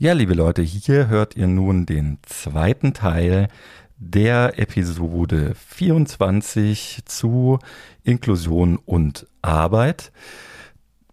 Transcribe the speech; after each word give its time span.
Ja, 0.00 0.12
liebe 0.12 0.34
Leute, 0.34 0.62
hier 0.62 1.08
hört 1.08 1.34
ihr 1.34 1.48
nun 1.48 1.84
den 1.84 2.18
zweiten 2.22 2.94
Teil 2.94 3.48
der 3.96 4.56
Episode 4.56 5.56
24 5.56 7.00
zu 7.04 7.58
Inklusion 8.04 8.78
und 8.86 9.26
Arbeit. 9.42 10.12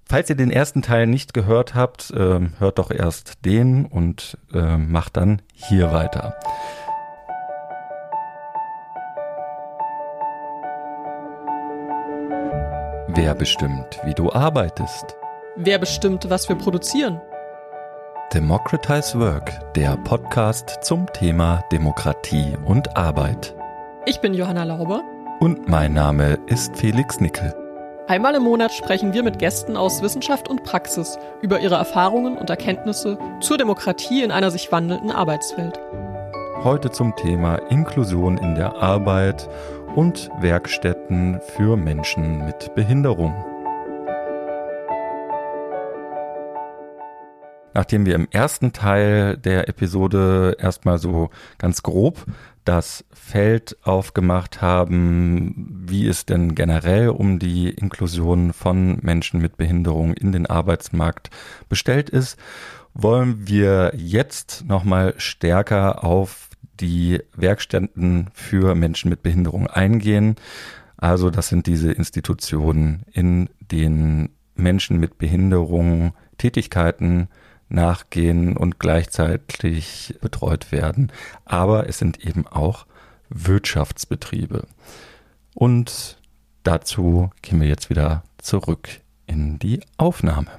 Falls 0.07 0.29
ihr 0.29 0.35
den 0.35 0.51
ersten 0.51 0.83
Teil 0.83 1.07
nicht 1.07 1.33
gehört 1.33 1.73
habt, 1.73 2.11
äh, 2.11 2.39
hört 2.59 2.77
doch 2.77 2.91
erst 2.91 3.43
den 3.43 3.87
und 3.87 4.37
äh, 4.53 4.77
macht 4.77 5.17
dann 5.17 5.41
hier 5.51 5.91
weiter. 5.91 6.37
Wer 13.07 13.33
bestimmt, 13.33 13.99
wie 14.03 14.13
du 14.13 14.31
arbeitest? 14.31 15.15
Wer 15.55 15.79
bestimmt, 15.79 16.29
was 16.29 16.47
wir 16.47 16.55
produzieren? 16.55 17.19
Democratize 18.33 19.17
Work, 19.19 19.73
der 19.75 19.95
Podcast 19.97 20.79
zum 20.81 21.05
Thema 21.13 21.63
Demokratie 21.71 22.57
und 22.65 22.97
Arbeit. 22.97 23.55
Ich 24.07 24.19
bin 24.19 24.33
Johanna 24.33 24.63
Lauber. 24.63 25.03
Und 25.39 25.69
mein 25.69 25.93
Name 25.93 26.39
ist 26.47 26.75
Felix 26.75 27.21
Nickel. 27.21 27.53
Einmal 28.07 28.35
im 28.35 28.43
Monat 28.43 28.73
sprechen 28.73 29.13
wir 29.13 29.23
mit 29.23 29.39
Gästen 29.39 29.77
aus 29.77 30.01
Wissenschaft 30.01 30.49
und 30.49 30.63
Praxis 30.63 31.17
über 31.41 31.59
ihre 31.59 31.75
Erfahrungen 31.75 32.35
und 32.35 32.49
Erkenntnisse 32.49 33.17
zur 33.41 33.57
Demokratie 33.57 34.23
in 34.23 34.31
einer 34.31 34.51
sich 34.51 34.71
wandelnden 34.71 35.11
Arbeitswelt. 35.11 35.79
Heute 36.63 36.91
zum 36.91 37.15
Thema 37.15 37.57
Inklusion 37.69 38.37
in 38.37 38.55
der 38.55 38.75
Arbeit 38.75 39.47
und 39.95 40.29
Werkstätten 40.39 41.39
für 41.55 41.77
Menschen 41.77 42.43
mit 42.43 42.73
Behinderung. 42.75 43.33
Nachdem 47.75 48.05
wir 48.05 48.15
im 48.15 48.27
ersten 48.31 48.73
Teil 48.73 49.37
der 49.37 49.69
Episode 49.69 50.55
erstmal 50.59 50.97
so 50.97 51.29
ganz 51.57 51.83
grob 51.83 52.25
das 52.63 53.05
Feld 53.13 53.77
aufgemacht 53.83 54.61
haben, 54.61 55.83
wie 55.87 56.07
es 56.07 56.25
denn 56.25 56.55
generell 56.55 57.09
um 57.09 57.37
die 57.37 57.69
Inklusion 57.69 58.53
von 58.53 58.97
Menschen 59.03 59.39
mit 59.39 59.57
Behinderung 59.57 60.13
in 60.13 60.31
den 60.31 60.47
Arbeitsmarkt 60.47 61.29
bestellt 61.69 62.09
ist, 62.09 62.39
wollen 62.95 63.47
wir 63.47 63.91
jetzt 63.95 64.63
nochmal 64.67 65.13
stärker 65.17 66.03
auf 66.03 66.49
die 66.79 67.21
Werkstätten 67.35 68.29
für 68.33 68.73
Menschen 68.73 69.09
mit 69.09 69.21
Behinderung 69.21 69.67
eingehen. 69.67 70.37
Also 70.97 71.29
das 71.29 71.49
sind 71.49 71.67
diese 71.67 71.91
Institutionen, 71.91 73.03
in 73.11 73.49
denen 73.59 74.29
Menschen 74.55 74.97
mit 74.97 75.17
Behinderung 75.17 76.13
Tätigkeiten 76.37 77.27
nachgehen 77.69 78.55
und 78.57 78.79
gleichzeitig 78.79 80.15
betreut 80.21 80.71
werden. 80.71 81.11
Aber 81.45 81.87
es 81.87 81.97
sind 81.97 82.25
eben 82.25 82.47
auch 82.47 82.85
Wirtschaftsbetriebe. 83.29 84.67
Und 85.53 86.17
dazu 86.63 87.31
gehen 87.41 87.61
wir 87.61 87.67
jetzt 87.67 87.89
wieder 87.89 88.23
zurück 88.37 88.89
in 89.25 89.59
die 89.59 89.81
Aufnahme. 89.97 90.51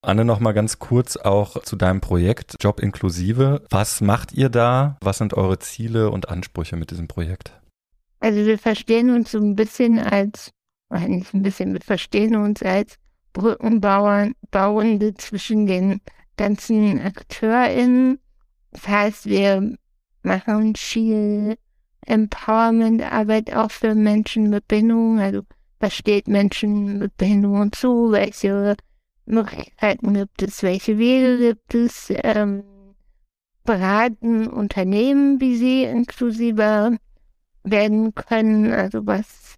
Anne, 0.00 0.24
noch 0.26 0.38
mal 0.38 0.52
ganz 0.52 0.78
kurz 0.78 1.16
auch 1.16 1.62
zu 1.62 1.76
deinem 1.76 2.02
Projekt 2.02 2.56
Job 2.60 2.78
inklusive. 2.80 3.64
Was 3.70 4.02
macht 4.02 4.32
ihr 4.32 4.50
da? 4.50 4.98
Was 5.00 5.18
sind 5.18 5.32
eure 5.32 5.58
Ziele 5.58 6.10
und 6.10 6.28
Ansprüche 6.28 6.76
mit 6.76 6.90
diesem 6.90 7.08
Projekt? 7.08 7.58
Also 8.20 8.44
wir 8.44 8.58
verstehen 8.58 9.10
uns 9.10 9.32
so 9.32 9.38
ein 9.38 9.56
bisschen 9.56 9.98
als, 9.98 10.50
nicht 10.90 11.32
ein 11.32 11.42
bisschen, 11.42 11.72
wir 11.72 11.80
verstehen 11.80 12.36
uns 12.36 12.62
als 12.62 12.96
Brückenbauende 13.34 15.14
zwischen 15.14 15.66
den 15.66 16.00
ganzen 16.38 17.00
AkteurInnen. 17.00 18.18
Das 18.70 18.88
heißt, 18.88 19.26
wir 19.26 19.76
machen 20.22 20.74
viel 20.76 21.56
Empowerment-Arbeit 22.06 23.54
auch 23.54 23.70
für 23.70 23.94
Menschen 23.94 24.50
mit 24.50 24.66
Behinderung. 24.68 25.18
Also, 25.18 25.42
was 25.80 25.94
steht 25.94 26.28
Menschen 26.28 26.98
mit 26.98 27.16
Behinderung 27.16 27.72
zu? 27.72 28.12
Welche 28.12 28.76
Möglichkeiten 29.26 30.14
gibt 30.14 30.42
es? 30.42 30.62
Welche 30.62 30.96
Wege 30.96 31.38
gibt 31.38 31.74
es? 31.74 32.12
Ähm, 32.22 32.62
beraten 33.64 34.46
Unternehmen, 34.46 35.40
wie 35.40 35.56
sie 35.56 35.84
inklusiver 35.84 36.96
werden 37.64 38.14
können. 38.14 38.72
Also, 38.72 39.06
was 39.06 39.56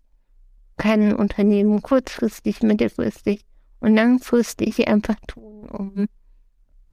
kann 0.79 1.15
Unternehmen 1.15 1.83
kurzfristig, 1.83 2.63
mittelfristig 2.63 3.45
und 3.81 3.95
langfristig 3.95 4.87
einfach 4.89 5.17
tun, 5.27 5.69
um 5.69 6.07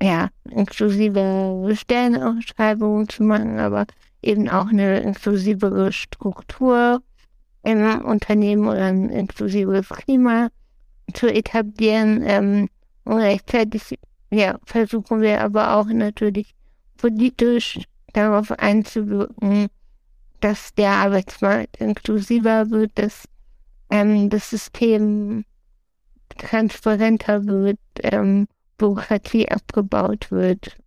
ja, 0.01 0.29
inklusive 0.49 1.73
Stellenausschreibungen 1.75 3.07
zu 3.07 3.23
machen, 3.23 3.59
aber 3.59 3.85
eben 4.21 4.49
auch 4.49 4.67
eine 4.67 4.99
inklusivere 4.99 5.93
Struktur 5.93 7.01
im 7.63 8.01
Unternehmen 8.03 8.67
oder 8.67 8.85
ein 8.85 9.09
inklusives 9.09 9.87
Klima 9.89 10.49
zu 11.13 11.27
etablieren. 11.27 12.21
Ähm, 12.25 12.69
und 13.05 13.17
gleichzeitig 13.17 13.97
ja, 14.31 14.57
versuchen 14.65 15.21
wir 15.21 15.41
aber 15.41 15.75
auch 15.75 15.87
natürlich 15.87 16.53
politisch 16.97 17.79
darauf 18.13 18.51
einzuwirken, 18.51 19.67
dass 20.39 20.73
der 20.73 20.91
Arbeitsmarkt 20.91 21.77
inklusiver 21.77 22.69
wird, 22.69 22.91
dass 22.95 23.25
ähm, 23.89 24.29
das 24.29 24.49
System 24.49 25.45
transparenter 26.37 27.45
wird, 27.45 27.79
ähm, 28.01 28.47
Bürokratie 28.77 29.49
abgebaut 29.49 30.31
wird. 30.31 30.77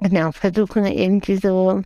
Genau, 0.00 0.32
versuchen 0.32 0.86
eben 0.86 1.20
diese 1.20 1.82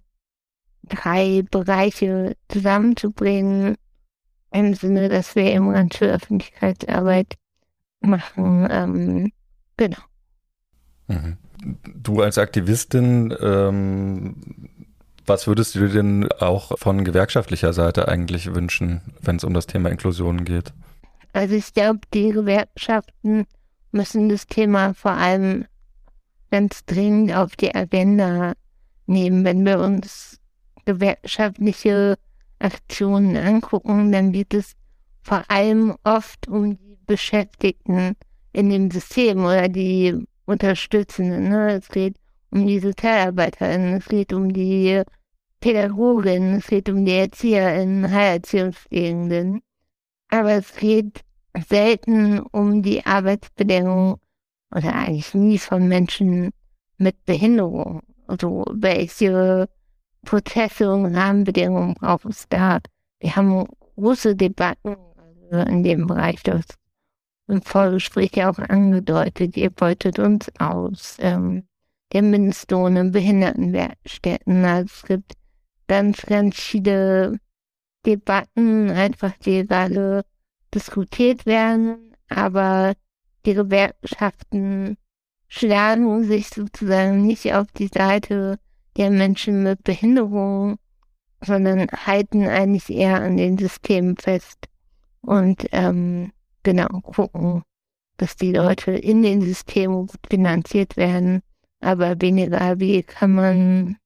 drei 0.84 1.43
Bereiche 1.50 2.37
zusammenzubringen, 2.49 3.77
im 4.53 4.75
Sinne, 4.75 5.09
dass 5.09 5.34
wir 5.34 5.44
eben 5.44 5.72
ganz 5.72 5.97
viel 5.97 6.09
Öffentlichkeitsarbeit 6.09 7.34
machen. 8.00 8.69
Ähm, 8.71 9.33
genau. 9.77 9.99
Mhm. 11.09 11.39
Du 11.94 12.21
als 12.21 12.39
Aktivistin, 12.39 13.34
ähm, 13.41 14.37
was 15.25 15.47
würdest 15.47 15.75
du 15.75 15.81
dir 15.81 15.89
denn 15.89 16.31
auch 16.33 16.78
von 16.78 17.04
gewerkschaftlicher 17.04 17.72
Seite 17.72 18.09
eigentlich 18.09 18.54
wünschen, 18.54 19.00
wenn 19.21 19.37
es 19.37 19.44
um 19.44 19.54
das 19.54 19.66
Thema 19.66 19.89
Inklusion 19.89 20.44
geht? 20.44 20.72
Also 21.32 21.54
ich 21.54 21.72
glaube, 21.72 22.00
die 22.12 22.31
Gewerkschaften 22.31 23.47
müssen 23.91 24.28
das 24.28 24.47
Thema 24.47 24.94
vor 24.94 25.12
allem 25.12 25.65
ganz 26.50 26.84
dringend 26.84 27.34
auf 27.34 27.56
die 27.56 27.75
Agenda 27.75 28.53
nehmen. 29.06 29.44
Wenn 29.44 29.65
wir 29.65 29.78
uns 29.81 30.38
gewerkschaftliche 30.84 32.16
Aktionen 32.59 33.37
angucken, 33.37 34.12
dann 34.12 34.32
geht 34.32 34.53
es 34.53 34.75
vor 35.22 35.44
allem 35.48 35.97
oft 36.04 36.48
um 36.48 36.76
die 36.76 36.98
Beschäftigten 37.06 38.15
in 38.53 38.71
dem 38.71 38.91
System 38.91 39.44
oder 39.44 39.69
die 39.69 40.26
Unterstützenden. 40.44 41.48
Ne? 41.48 41.78
Es 41.78 41.88
geht 41.88 42.16
um 42.50 42.66
die 42.66 42.81
SozialarbeiterInnen, 42.81 43.94
es 43.94 44.06
geht 44.06 44.32
um 44.32 44.53
die 44.53 45.03
Pädagoginnen, 45.60 46.56
es 46.56 46.66
geht 46.66 46.88
um 46.91 47.04
die 47.04 47.12
ErzieherInnen, 47.12 48.10
Heilerziehungspflegenden 48.10 49.62
aber 50.32 50.53
es 50.53 50.75
geht 50.75 51.20
selten 51.69 52.41
um 52.41 52.82
die 52.82 53.04
Arbeitsbedingungen 53.04 54.16
oder 54.75 54.94
eigentlich 54.94 55.34
nie 55.34 55.59
von 55.59 55.87
Menschen 55.87 56.50
mit 56.97 57.22
Behinderung. 57.26 58.00
Also 58.26 58.65
welche 58.72 59.69
Prozesse 60.25 60.91
und 60.91 61.15
Rahmenbedingungen 61.15 61.94
braucht 61.94 62.25
es 62.25 62.48
da? 62.48 62.78
Wir 63.21 63.37
haben 63.37 63.66
große 63.97 64.34
Debatten 64.34 64.97
also 65.19 65.71
in 65.71 65.82
dem 65.82 66.06
Bereich, 66.06 66.42
das 66.42 66.65
im 67.48 67.60
Vorgespräch 67.60 68.31
ja 68.34 68.50
auch 68.50 68.59
angedeutet. 68.59 69.56
Ihr 69.59 69.69
beutet 69.69 70.19
uns 70.19 70.51
aus. 70.59 71.18
Ähm, 71.21 71.65
der 72.12 72.22
Mindestlohn 72.22 72.97
in 72.97 73.10
Behindertenwerkstätten. 73.10 74.65
Also 74.65 74.92
es 74.95 75.03
gibt 75.03 75.33
ganz, 75.89 76.22
ganz 76.22 76.57
viele 76.57 77.39
Debatten 78.07 78.91
einfach, 78.91 79.33
die 79.39 79.66
gerade 79.66 80.25
diskutiert 80.75 81.47
werden, 81.47 82.15
aber 82.28 82.95
die 83.47 83.54
Gewerkschaften 83.54 84.97
schlagen 85.49 86.25
sich 86.25 86.49
sozusagen 86.49 87.27
nicht 87.27 87.53
auf 87.54 87.66
die 87.72 87.89
Seite 87.89 88.59
der 88.97 89.10
Menschen 89.10 89.63
mit 89.63 89.84
Behinderung, 89.84 90.78
sondern 91.45 91.89
halten 91.89 92.47
eigentlich 92.47 92.91
eher 92.91 93.21
an 93.21 93.37
den 93.37 93.59
Systemen 93.59 94.16
fest 94.16 94.69
und 95.21 95.66
ähm, 95.72 96.33
genau 96.63 97.01
gucken, 97.03 97.63
dass 98.16 98.37
die 98.37 98.53
Leute 98.53 98.93
in 98.93 99.22
den 99.22 99.41
Systemen 99.43 100.07
gut 100.07 100.21
finanziert 100.28 100.97
werden, 100.97 101.43
aber 101.81 102.21
weniger, 102.21 102.78
wie 102.78 103.03
kann 103.03 103.34
man 103.34 103.97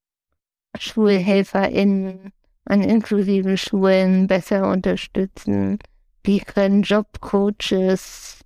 SchulhelferInnen 0.78 2.32
an 2.66 2.82
inklusiven 2.82 3.56
Schulen 3.56 4.26
besser 4.26 4.70
unterstützen? 4.70 5.78
Wie 6.22 6.40
können 6.40 6.82
Jobcoaches 6.82 8.40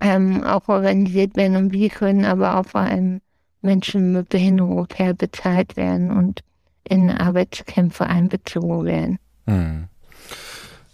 ähm, 0.00 0.42
auch 0.44 0.68
organisiert 0.68 1.36
werden 1.36 1.56
und 1.56 1.72
wie 1.72 1.88
können 1.88 2.24
aber 2.24 2.58
auch 2.58 2.66
vor 2.66 2.82
allem 2.82 3.20
Menschen 3.62 4.12
mit 4.12 4.28
Behinderung 4.28 4.86
fair 4.88 5.14
bezahlt 5.14 5.76
werden 5.76 6.10
und 6.10 6.42
in 6.88 7.10
Arbeitskämpfe 7.10 8.06
einbezogen 8.06 8.84
werden. 8.84 9.18
Hm. 9.46 9.88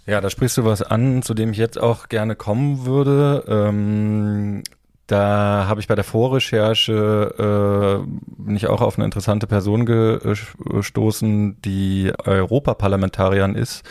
Ja, 0.07 0.21
da 0.21 0.31
sprichst 0.31 0.57
du 0.57 0.65
was 0.65 0.83
an, 0.83 1.23
zu 1.23 1.35
dem 1.35 1.51
ich 1.53 1.59
jetzt 1.59 1.79
auch 1.79 2.09
gerne 2.09 2.35
kommen 2.35 2.87
würde. 2.87 3.45
Ähm, 3.47 4.63
da 5.11 5.67
habe 5.67 5.81
ich 5.81 5.89
bei 5.89 5.97
der 5.97 6.05
Vorrecherche 6.05 7.35
äh, 7.37 8.43
bin 8.43 8.55
ich 8.55 8.69
auch 8.69 8.81
auf 8.81 8.97
eine 8.97 9.05
interessante 9.05 9.49
Person 9.49 9.85
gestoßen, 9.85 11.61
die 11.63 12.13
Europaparlamentarierin 12.25 13.57
ist. 13.57 13.83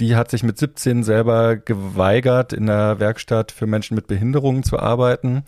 Die 0.00 0.16
hat 0.16 0.30
sich 0.30 0.42
mit 0.42 0.58
17 0.58 1.02
selber 1.02 1.56
geweigert, 1.56 2.52
in 2.52 2.66
der 2.66 3.00
Werkstatt 3.00 3.52
für 3.52 3.66
Menschen 3.66 3.94
mit 3.94 4.06
Behinderungen 4.06 4.62
zu 4.62 4.78
arbeiten. 4.78 5.44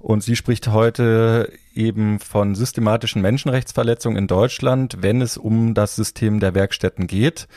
Und 0.00 0.22
sie 0.22 0.36
spricht 0.36 0.68
heute 0.68 1.52
eben 1.74 2.18
von 2.18 2.54
systematischen 2.54 3.22
Menschenrechtsverletzungen 3.22 4.18
in 4.18 4.26
Deutschland, 4.26 4.98
wenn 5.00 5.20
es 5.22 5.36
um 5.36 5.74
das 5.74 5.96
System 5.96 6.40
der 6.40 6.54
Werkstätten 6.54 7.06
geht. 7.06 7.48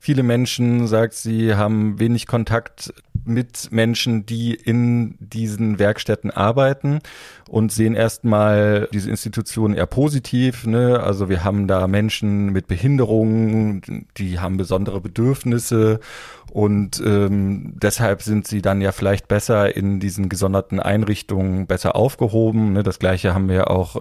Viele 0.00 0.22
Menschen, 0.22 0.86
sagt 0.86 1.14
sie, 1.14 1.54
haben 1.54 1.98
wenig 1.98 2.26
Kontakt 2.26 2.92
mit 3.24 3.70
Menschen, 3.70 4.26
die 4.26 4.54
in 4.54 5.16
diesen 5.18 5.78
Werkstätten 5.78 6.30
arbeiten 6.30 7.00
und 7.48 7.72
sehen 7.72 7.94
erstmal 7.94 8.88
diese 8.92 9.10
Institutionen 9.10 9.74
eher 9.74 9.86
positiv. 9.86 10.66
Ne? 10.66 11.00
Also 11.00 11.28
wir 11.28 11.44
haben 11.44 11.66
da 11.66 11.86
Menschen 11.86 12.52
mit 12.52 12.68
Behinderungen, 12.68 14.06
die 14.16 14.38
haben 14.38 14.56
besondere 14.56 15.00
Bedürfnisse 15.00 16.00
und 16.50 17.02
ähm, 17.04 17.74
deshalb 17.76 18.22
sind 18.22 18.46
sie 18.46 18.62
dann 18.62 18.80
ja 18.80 18.92
vielleicht 18.92 19.28
besser 19.28 19.76
in 19.76 20.00
diesen 20.00 20.28
gesonderten 20.28 20.80
Einrichtungen 20.80 21.66
besser 21.66 21.96
aufgehoben. 21.96 22.72
Ne? 22.72 22.82
Das 22.82 22.98
gleiche 22.98 23.34
haben 23.34 23.48
wir 23.48 23.70
auch 23.70 23.96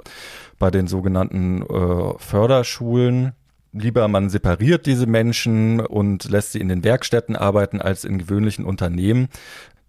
bei 0.60 0.72
den 0.72 0.88
sogenannten 0.88 1.64
äh, 1.64 2.14
Förderschulen 2.18 3.34
lieber 3.72 4.08
man 4.08 4.30
separiert 4.30 4.86
diese 4.86 5.08
Menschen 5.08 5.80
und 5.80 6.30
lässt 6.30 6.54
sie 6.54 6.60
in 6.60 6.70
den 6.70 6.84
Werkstätten 6.84 7.36
arbeiten 7.36 7.82
als 7.82 8.04
in 8.06 8.18
gewöhnlichen 8.18 8.66
Unternehmen. 8.66 9.30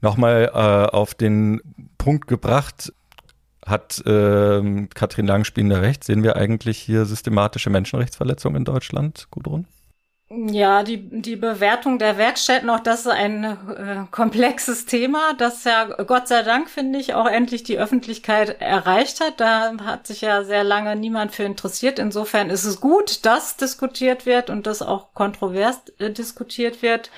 Nochmal 0.01 0.51
äh, 0.53 0.95
auf 0.95 1.15
den 1.15 1.61
Punkt 1.99 2.29
gebracht, 2.29 2.93
hat 3.67 4.05
äh, 4.07 4.87
Katrin 4.95 5.27
Langspiel 5.27 5.73
recht, 5.73 6.05
sehen 6.05 6.23
wir 6.23 6.37
eigentlich 6.37 6.79
hier 6.79 7.05
systematische 7.05 7.71
Menschenrechtsverletzungen 7.71 8.59
in 8.59 8.65
Deutschland, 8.65 9.29
Gudrun? 9.31 9.67
Ja, 10.31 10.83
die, 10.83 10.99
die 10.99 11.37
Bewertung 11.37 11.99
der 11.99 12.19
Werkstätten, 12.19 12.69
auch 12.69 12.81
das 12.81 13.01
ist 13.01 13.07
ein 13.07 13.45
äh, 13.45 14.05
komplexes 14.11 14.85
Thema, 14.85 15.33
das 15.33 15.65
ja 15.65 15.87
Gott 15.87 16.29
sei 16.29 16.43
Dank, 16.43 16.69
finde 16.69 16.99
ich, 16.99 17.15
auch 17.15 17.27
endlich 17.27 17.63
die 17.63 17.79
Öffentlichkeit 17.79 18.61
erreicht 18.61 19.21
hat. 19.23 19.41
Da 19.41 19.73
hat 19.83 20.07
sich 20.07 20.21
ja 20.21 20.45
sehr 20.45 20.65
lange 20.65 20.97
niemand 20.97 21.33
für 21.33 21.45
interessiert. 21.45 21.99
Insofern 21.99 22.51
ist 22.51 22.65
es 22.65 22.79
gut, 22.79 23.25
dass 23.25 23.57
diskutiert 23.57 24.27
wird 24.27 24.51
und 24.51 24.67
das 24.67 24.83
auch 24.83 25.15
kontrovers 25.15 25.81
äh, 25.99 26.11
diskutiert 26.11 26.83
wird. 26.83 27.11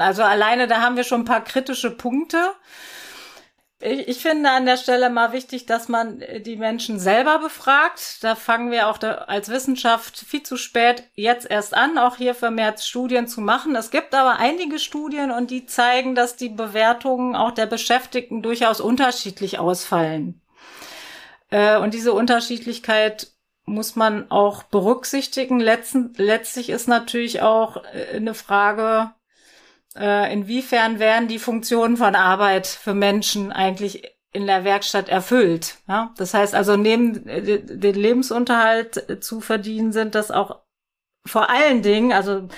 Also 0.00 0.22
alleine 0.22 0.66
da 0.66 0.80
haben 0.80 0.96
wir 0.96 1.04
schon 1.04 1.22
ein 1.22 1.26
paar 1.26 1.44
kritische 1.44 1.90
Punkte. 1.90 2.52
Ich, 3.82 4.08
ich 4.08 4.18
finde 4.18 4.50
an 4.50 4.66
der 4.66 4.76
Stelle 4.76 5.10
mal 5.10 5.32
wichtig, 5.32 5.66
dass 5.66 5.88
man 5.88 6.22
die 6.40 6.56
Menschen 6.56 6.98
selber 6.98 7.38
befragt. 7.38 8.22
Da 8.22 8.34
fangen 8.34 8.70
wir 8.70 8.88
auch 8.88 8.98
da 8.98 9.12
als 9.12 9.48
Wissenschaft 9.48 10.18
viel 10.18 10.42
zu 10.42 10.56
spät 10.56 11.04
jetzt 11.14 11.50
erst 11.50 11.74
an, 11.74 11.98
auch 11.98 12.16
hier 12.16 12.34
vermehrt 12.34 12.80
Studien 12.80 13.26
zu 13.26 13.40
machen. 13.40 13.74
Es 13.76 13.90
gibt 13.90 14.14
aber 14.14 14.38
einige 14.38 14.78
Studien 14.78 15.30
und 15.30 15.50
die 15.50 15.66
zeigen, 15.66 16.14
dass 16.14 16.36
die 16.36 16.50
Bewertungen 16.50 17.36
auch 17.36 17.52
der 17.52 17.66
Beschäftigten 17.66 18.42
durchaus 18.42 18.80
unterschiedlich 18.80 19.58
ausfallen. 19.58 20.40
Äh, 21.50 21.78
und 21.78 21.94
diese 21.94 22.12
Unterschiedlichkeit 22.12 23.28
muss 23.64 23.96
man 23.96 24.30
auch 24.30 24.62
berücksichtigen. 24.64 25.60
Letzten, 25.60 26.12
letztlich 26.16 26.70
ist 26.70 26.88
natürlich 26.88 27.42
auch 27.42 27.84
äh, 27.92 28.16
eine 28.16 28.34
Frage, 28.34 29.12
äh, 30.00 30.32
inwiefern 30.32 30.98
werden 30.98 31.28
die 31.28 31.38
Funktionen 31.38 31.96
von 31.96 32.14
Arbeit 32.14 32.66
für 32.66 32.94
Menschen 32.94 33.52
eigentlich 33.52 34.02
in 34.32 34.46
der 34.46 34.64
Werkstatt 34.64 35.08
erfüllt. 35.08 35.76
Ja? 35.88 36.14
Das 36.16 36.34
heißt 36.34 36.54
also, 36.54 36.76
neben 36.76 37.26
äh, 37.28 37.60
den 37.60 37.94
Lebensunterhalt 37.94 39.22
zu 39.22 39.40
verdienen, 39.40 39.92
sind 39.92 40.14
das 40.14 40.30
auch 40.30 40.60
vor 41.26 41.50
allen 41.50 41.82
Dingen, 41.82 42.12
also 42.12 42.48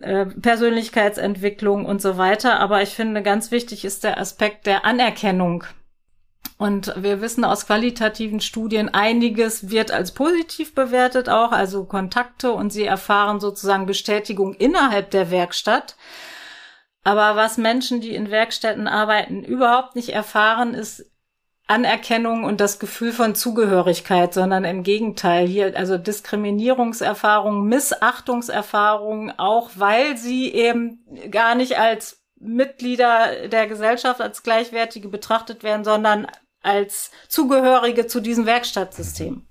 äh, 0.00 0.26
Persönlichkeitsentwicklung 0.26 1.86
und 1.86 2.02
so 2.02 2.18
weiter. 2.18 2.60
Aber 2.60 2.82
ich 2.82 2.90
finde, 2.90 3.22
ganz 3.22 3.50
wichtig 3.50 3.84
ist 3.84 4.04
der 4.04 4.20
Aspekt 4.20 4.66
der 4.66 4.84
Anerkennung. 4.84 5.64
Und 6.58 6.92
wir 6.96 7.20
wissen 7.20 7.44
aus 7.44 7.66
qualitativen 7.66 8.40
Studien, 8.40 8.88
einiges 8.92 9.70
wird 9.70 9.92
als 9.92 10.12
positiv 10.12 10.74
bewertet 10.74 11.28
auch, 11.28 11.52
also 11.52 11.84
Kontakte 11.84 12.52
und 12.52 12.72
sie 12.72 12.84
erfahren 12.84 13.38
sozusagen 13.38 13.86
Bestätigung 13.86 14.54
innerhalb 14.54 15.12
der 15.12 15.30
Werkstatt. 15.30 15.96
Aber 17.08 17.36
was 17.36 17.56
Menschen, 17.56 18.02
die 18.02 18.14
in 18.14 18.30
Werkstätten 18.30 18.86
arbeiten, 18.86 19.42
überhaupt 19.42 19.96
nicht 19.96 20.10
erfahren, 20.10 20.74
ist 20.74 21.10
Anerkennung 21.66 22.44
und 22.44 22.60
das 22.60 22.78
Gefühl 22.78 23.12
von 23.12 23.34
Zugehörigkeit, 23.34 24.34
sondern 24.34 24.64
im 24.64 24.82
Gegenteil 24.82 25.46
hier, 25.46 25.74
also 25.74 25.96
Diskriminierungserfahrungen, 25.96 27.66
Missachtungserfahrungen, 27.66 29.32
auch 29.38 29.70
weil 29.76 30.18
sie 30.18 30.52
eben 30.52 31.00
gar 31.30 31.54
nicht 31.54 31.78
als 31.78 32.22
Mitglieder 32.38 33.48
der 33.48 33.66
Gesellschaft 33.68 34.20
als 34.20 34.42
Gleichwertige 34.42 35.08
betrachtet 35.08 35.62
werden, 35.62 35.84
sondern 35.84 36.26
als 36.60 37.10
Zugehörige 37.26 38.06
zu 38.06 38.20
diesem 38.20 38.44
Werkstattsystem. 38.44 39.46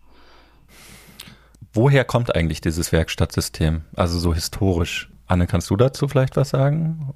Woher 1.74 2.06
kommt 2.06 2.36
eigentlich 2.36 2.62
dieses 2.62 2.92
Werkstattsystem? 2.92 3.82
Also 3.96 4.20
so 4.20 4.36
historisch? 4.36 5.10
Anne, 5.26 5.48
kannst 5.48 5.72
du 5.72 5.76
dazu 5.76 6.08
vielleicht 6.08 6.36
was 6.36 6.50
sagen? 6.50 7.16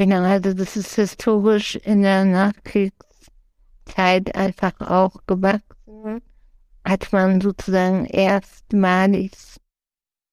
Genau, 0.00 0.22
also 0.22 0.54
das 0.54 0.78
ist 0.78 0.94
historisch 0.94 1.76
in 1.76 2.00
der 2.00 2.24
Nachkriegszeit 2.24 4.34
einfach 4.34 4.80
auch 4.80 5.26
gewachsen. 5.26 6.22
Hat 6.82 7.12
man 7.12 7.42
sozusagen 7.42 8.06
erstmalig 8.06 9.32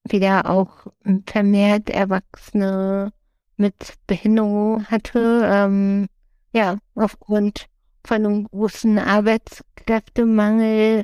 wieder 0.08 0.50
auch 0.50 0.88
vermehrt 1.26 1.90
Erwachsene 1.90 3.12
mit 3.58 3.96
Behinderung 4.08 4.86
hatte. 4.86 5.42
Ähm, 5.44 6.08
ja, 6.54 6.78
aufgrund 6.96 7.68
von 8.06 8.26
einem 8.26 8.46
großen 8.46 8.98
Arbeitskräftemangel 8.98 11.04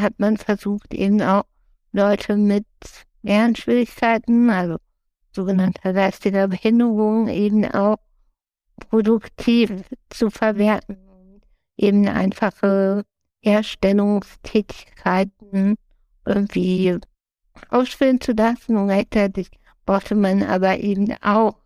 hat 0.00 0.18
man 0.18 0.36
versucht, 0.36 0.94
eben 0.94 1.22
auch 1.22 1.44
Leute 1.92 2.36
mit 2.36 2.66
Lernschwierigkeiten, 3.22 4.50
also 4.50 4.78
sogenannter 5.32 5.92
geistiger 5.92 6.48
Behinderung, 6.48 7.28
eben 7.28 7.66
auch 7.66 7.98
produktiv 8.88 9.84
zu 10.08 10.30
verwerten. 10.30 10.96
Eben 11.76 12.08
einfache 12.08 13.04
Herstellungstätigkeiten 13.42 15.76
irgendwie 16.26 16.98
ausführen 17.68 18.20
zu 18.20 18.32
lassen 18.32 18.76
und 18.76 18.88
gleichzeitig 18.88 19.50
brauchte 19.86 20.14
man 20.14 20.42
aber 20.42 20.78
eben 20.78 21.14
auch 21.22 21.56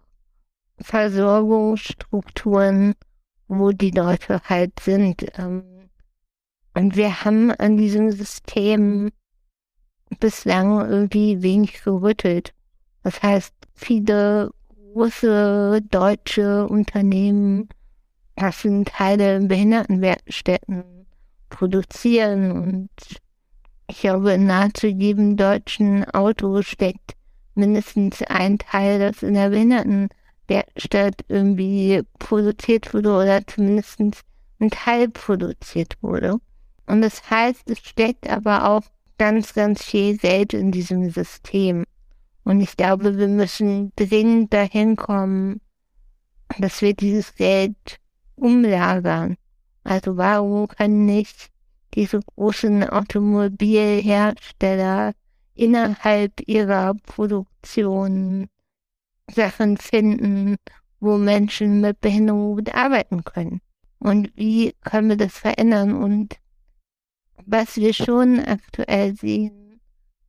Versorgungsstrukturen, 0.79 2.95
wo 3.49 3.73
die 3.73 3.91
Leute 3.91 4.41
halt 4.45 4.79
sind. 4.81 5.27
Ähm, 5.39 5.91
und 6.75 6.97
wir 6.97 7.25
haben 7.25 7.51
an 7.53 7.77
diesem 7.77 8.11
System 8.11 9.13
bislang 10.19 10.89
irgendwie 10.89 11.43
wenig 11.43 11.83
gerüttelt. 11.83 12.55
Das 13.05 13.23
heißt, 13.23 13.55
viele 13.75 14.51
große 14.93 15.81
deutsche 15.91 16.67
Unternehmen 16.67 17.69
lassen 18.37 18.85
Teile 18.85 19.37
in 19.37 19.49
Behindertenwerkstätten 19.49 20.85
produzieren 21.51 22.51
und 22.51 22.91
ich 23.87 24.01
glaube, 24.01 24.33
in 24.33 24.47
nahezu 24.47 24.87
jedem 24.87 25.37
deutschen 25.37 26.05
Auto 26.11 26.63
steckt 26.63 27.13
mindestens 27.55 28.23
ein 28.23 28.59
Teil, 28.59 28.99
das 28.99 29.23
in 29.23 29.35
der 29.35 29.51
Behindertenwerkstatt 29.51 31.25
irgendwie 31.29 32.03
produziert 32.19 32.95
wurde 32.95 33.11
oder 33.11 33.47
zumindest 33.47 34.01
ein 34.01 34.71
Teil 34.71 35.09
produziert 35.11 35.97
wurde. 36.01 36.39
Und 36.87 37.03
das 37.03 37.31
heißt, 37.31 37.71
es 37.71 37.79
steckt 37.79 38.29
aber 38.29 38.69
auch 38.71 38.83
ganz, 39.19 39.55
ganz 39.55 39.85
viel 39.85 40.17
Geld 40.17 40.55
in 40.55 40.73
diesem 40.73 41.11
System. 41.11 41.85
Und 42.45 42.61
ich 42.61 42.77
glaube, 42.77 43.19
wir 43.19 43.27
müssen 43.29 43.93
dringend 43.97 44.53
dahin 44.53 44.97
kommen, 44.97 45.63
dass 46.59 46.83
wir 46.83 46.93
dieses 46.95 47.35
Geld 47.35 47.99
umlagern. 48.37 49.37
Also 49.83 50.17
warum 50.17 50.69
können 50.69 51.07
nicht 51.07 51.51
diese 51.95 52.21
großen 52.21 52.85
Automobilhersteller 52.85 55.15
innerhalb 55.55 56.47
ihrer 56.47 56.95
Produktion 56.95 58.49
Sachen 59.31 59.79
finden, 59.79 60.57
wo 61.01 61.17
Menschen 61.17 61.81
mit 61.81 61.99
Behinderung 62.01 62.57
gut 62.57 62.75
arbeiten 62.75 63.25
können? 63.25 63.63
Und 63.99 64.31
wie 64.37 64.75
können 64.85 65.09
wir 65.09 65.17
das 65.17 65.39
verändern? 65.39 65.95
Und 65.95 66.37
was 67.47 67.77
wir 67.77 67.95
schon 67.95 68.41
aktuell 68.41 69.17
sehen, 69.17 69.64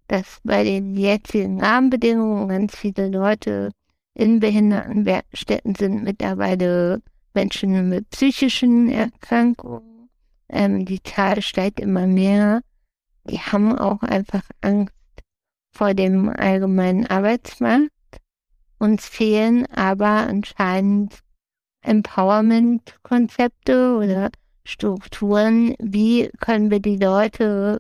dass 0.07 0.39
bei 0.43 0.63
den 0.63 0.95
jetzigen 0.95 1.61
Rahmenbedingungen 1.61 2.47
ganz 2.47 2.75
viele 2.75 3.09
Leute 3.09 3.71
in 4.13 4.39
Behindertenwerkstätten 4.39 5.75
sind 5.75 6.03
mittlerweile 6.03 7.01
Menschen 7.33 7.89
mit 7.89 8.09
psychischen 8.09 8.89
Erkrankungen. 8.89 10.09
Ähm, 10.49 10.85
die 10.85 11.03
Zahl 11.03 11.41
steigt 11.41 11.79
immer 11.79 12.07
mehr. 12.07 12.61
Die 13.25 13.39
haben 13.39 13.77
auch 13.77 14.01
einfach 14.03 14.43
Angst 14.61 14.93
vor 15.71 15.93
dem 15.93 16.29
allgemeinen 16.29 17.05
Arbeitsmarkt. 17.05 17.91
Uns 18.77 19.07
fehlen 19.07 19.65
aber 19.67 20.27
anscheinend 20.27 21.19
Empowerment-Konzepte 21.81 23.97
oder 23.97 24.29
Strukturen, 24.63 25.75
wie 25.79 26.29
können 26.39 26.71
wir 26.71 26.79
die 26.79 26.97
Leute 26.97 27.79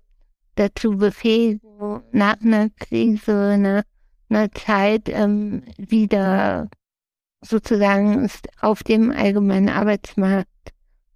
dazu 0.55 0.97
befähigen, 0.97 2.01
nach 2.11 2.39
einer 2.41 2.69
Krise, 2.69 3.57
nach 3.57 3.83
einer 4.29 4.51
Zeit 4.51 5.09
ähm, 5.09 5.63
wieder 5.77 6.69
sozusagen 7.41 8.29
auf 8.59 8.83
dem 8.83 9.11
allgemeinen 9.11 9.69
Arbeitsmarkt 9.69 10.49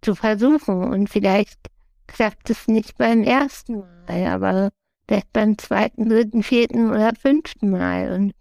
zu 0.01 0.15
versuchen. 0.15 0.83
Und 0.83 1.09
vielleicht 1.09 1.59
klappt 2.07 2.49
es 2.49 2.67
nicht 2.67 2.97
beim 2.97 3.23
ersten 3.23 3.79
Mal, 3.79 4.25
aber 4.27 4.69
vielleicht 5.07 5.33
beim 5.33 5.57
zweiten, 5.57 6.09
dritten, 6.09 6.43
vierten 6.43 6.89
oder 6.89 7.13
fünften 7.15 7.71
Mal. 7.71 8.13
Und 8.13 8.33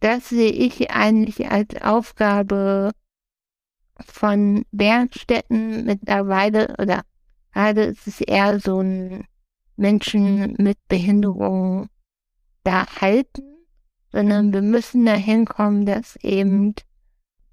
das 0.00 0.28
sehe 0.28 0.50
ich 0.50 0.90
eigentlich 0.90 1.48
als 1.50 1.80
Aufgabe 1.82 2.90
von 4.04 4.64
Werkstätten 4.72 5.84
mittlerweile 5.84 6.74
oder 6.78 7.02
gerade 7.52 7.84
ist 7.84 8.06
es 8.06 8.20
eher 8.20 8.60
so 8.60 8.80
ein 8.80 9.24
Menschen 9.76 10.54
mit 10.58 10.78
Behinderung 10.88 11.88
da 12.64 12.86
halten, 13.00 13.42
sondern 14.10 14.52
wir 14.52 14.62
müssen 14.62 15.04
dahin 15.04 15.44
kommen, 15.44 15.86
dass 15.86 16.16
eben 16.16 16.74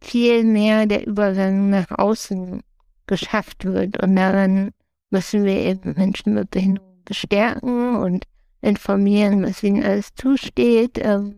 viel 0.01 0.44
mehr 0.44 0.86
der 0.86 1.06
Übergang 1.08 1.70
nach 1.70 1.92
außen 1.92 2.62
geschafft 3.08 3.65
wird. 3.65 4.01
Und 4.01 4.15
daran 4.15 4.72
müssen 5.10 5.44
wir 5.44 5.58
eben 5.58 5.94
Menschen 5.94 6.34
mit 6.34 6.51
Behinderung 6.51 7.01
bestärken 7.06 7.98
und 7.98 8.25
informieren, 8.62 9.44
was 9.44 9.62
ihnen 9.62 9.84
alles 9.84 10.15
zusteht. 10.15 10.98
Ähm, 11.01 11.36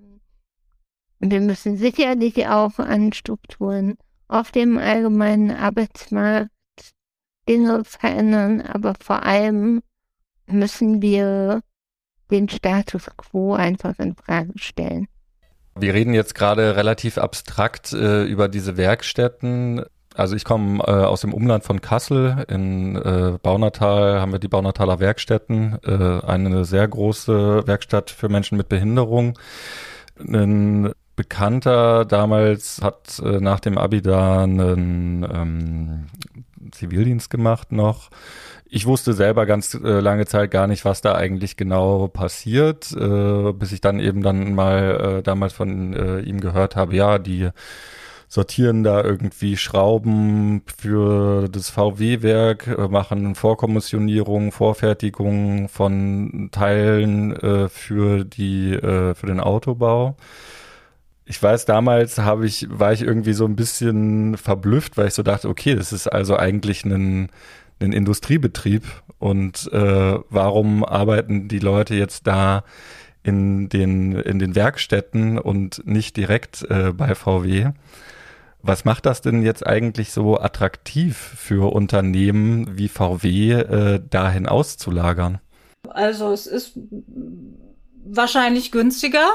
wir 1.19 1.41
müssen 1.41 1.77
sicherlich 1.77 2.47
auch 2.47 2.77
an 2.79 3.13
Strukturen 3.13 3.97
auf 4.27 4.51
dem 4.51 4.77
allgemeinen 4.77 5.51
Arbeitsmarkt 5.51 6.49
Dinge 7.47 7.83
verändern, 7.83 8.61
aber 8.61 8.95
vor 8.99 9.23
allem 9.23 9.81
müssen 10.47 11.01
wir 11.01 11.61
den 12.31 12.49
Status 12.49 13.09
quo 13.17 13.53
einfach 13.53 13.97
in 13.99 14.15
Frage 14.15 14.53
stellen. 14.55 15.07
Wir 15.77 15.93
reden 15.93 16.13
jetzt 16.13 16.35
gerade 16.35 16.75
relativ 16.75 17.17
abstrakt 17.17 17.91
äh, 17.93 18.23
über 18.23 18.47
diese 18.47 18.77
Werkstätten. 18.77 19.83
Also 20.13 20.35
ich 20.35 20.45
komme 20.45 20.81
äh, 20.83 20.91
aus 20.91 21.21
dem 21.21 21.33
Umland 21.33 21.65
von 21.65 21.81
Kassel. 21.81 22.45
In 22.47 22.95
äh, 22.95 23.37
Baunatal 23.41 24.21
haben 24.21 24.31
wir 24.31 24.39
die 24.39 24.47
Baunataler 24.47 25.01
Werkstätten, 25.01 25.77
äh, 25.85 26.25
eine 26.25 26.63
sehr 26.63 26.87
große 26.87 27.67
Werkstatt 27.67 28.09
für 28.09 28.29
Menschen 28.29 28.57
mit 28.57 28.69
Behinderung. 28.69 29.37
Ein 30.17 30.93
Bekannter 31.17 32.05
damals 32.05 32.81
hat 32.81 33.19
äh, 33.19 33.39
nach 33.39 33.59
dem 33.59 33.77
Abi 33.77 34.01
da 34.01 34.43
einen 34.43 35.23
ähm, 35.23 36.05
Zivildienst 36.71 37.29
gemacht 37.29 37.71
noch. 37.71 38.09
Ich 38.67 38.85
wusste 38.85 39.13
selber 39.13 39.45
ganz 39.45 39.73
äh, 39.75 39.99
lange 39.99 40.25
Zeit 40.25 40.51
gar 40.51 40.67
nicht, 40.67 40.85
was 40.85 41.01
da 41.01 41.15
eigentlich 41.15 41.55
genau 41.57 42.07
passiert, 42.07 42.91
äh, 42.91 43.53
bis 43.53 43.71
ich 43.71 43.81
dann 43.81 43.99
eben 43.99 44.21
dann 44.21 44.53
mal 44.53 45.17
äh, 45.19 45.23
damals 45.23 45.53
von 45.53 45.93
äh, 45.93 46.19
ihm 46.21 46.41
gehört 46.41 46.75
habe, 46.75 46.95
ja, 46.95 47.19
die 47.19 47.49
sortieren 48.27 48.83
da 48.83 49.03
irgendwie 49.03 49.55
Schrauben 49.55 50.63
für 50.77 51.47
das 51.47 51.69
VW-Werk, 51.69 52.67
äh, 52.67 52.87
machen 52.87 53.35
Vorkommissionierung, 53.35 54.51
Vorfertigung 54.51 55.69
von 55.69 56.49
Teilen 56.51 57.35
äh, 57.35 57.69
für 57.69 58.25
die 58.25 58.73
äh, 58.73 59.13
für 59.13 59.27
den 59.27 59.39
Autobau 59.39 60.17
ich 61.25 61.41
weiß, 61.41 61.65
damals 61.65 62.19
habe 62.19 62.45
ich, 62.45 62.67
war 62.69 62.93
ich 62.93 63.01
irgendwie 63.01 63.33
so 63.33 63.45
ein 63.45 63.55
bisschen 63.55 64.37
verblüfft, 64.37 64.95
weil 64.95 65.07
ich 65.07 65.15
so 65.15 65.23
dachte, 65.23 65.49
okay, 65.49 65.75
das 65.75 65.91
ist 65.91 66.07
also 66.07 66.37
eigentlich 66.37 66.85
ein, 66.85 67.29
ein 67.79 67.93
Industriebetrieb 67.93 68.83
und 69.17 69.69
äh, 69.73 70.19
warum 70.29 70.85
arbeiten 70.85 71.47
die 71.47 71.59
Leute 71.59 71.95
jetzt 71.95 72.27
da 72.27 72.63
in 73.23 73.69
den, 73.69 74.13
in 74.13 74.37
den 74.37 74.53
Werkstätten 74.53 75.39
und 75.39 75.85
nicht 75.87 76.15
direkt 76.15 76.63
äh, 76.69 76.93
bei 76.93 77.15
VW? 77.15 77.71
Was 78.61 78.85
macht 78.85 79.07
das 79.07 79.21
denn 79.21 79.41
jetzt 79.41 79.65
eigentlich 79.65 80.11
so 80.11 80.39
attraktiv 80.39 81.17
für 81.17 81.73
Unternehmen 81.73 82.77
wie 82.77 82.87
VW, 82.87 83.51
äh, 83.51 84.01
dahin 84.09 84.47
auszulagern? 84.47 85.39
Also 85.89 86.31
es 86.31 86.45
ist 86.45 86.73
wahrscheinlich 88.05 88.71
günstiger 88.71 89.27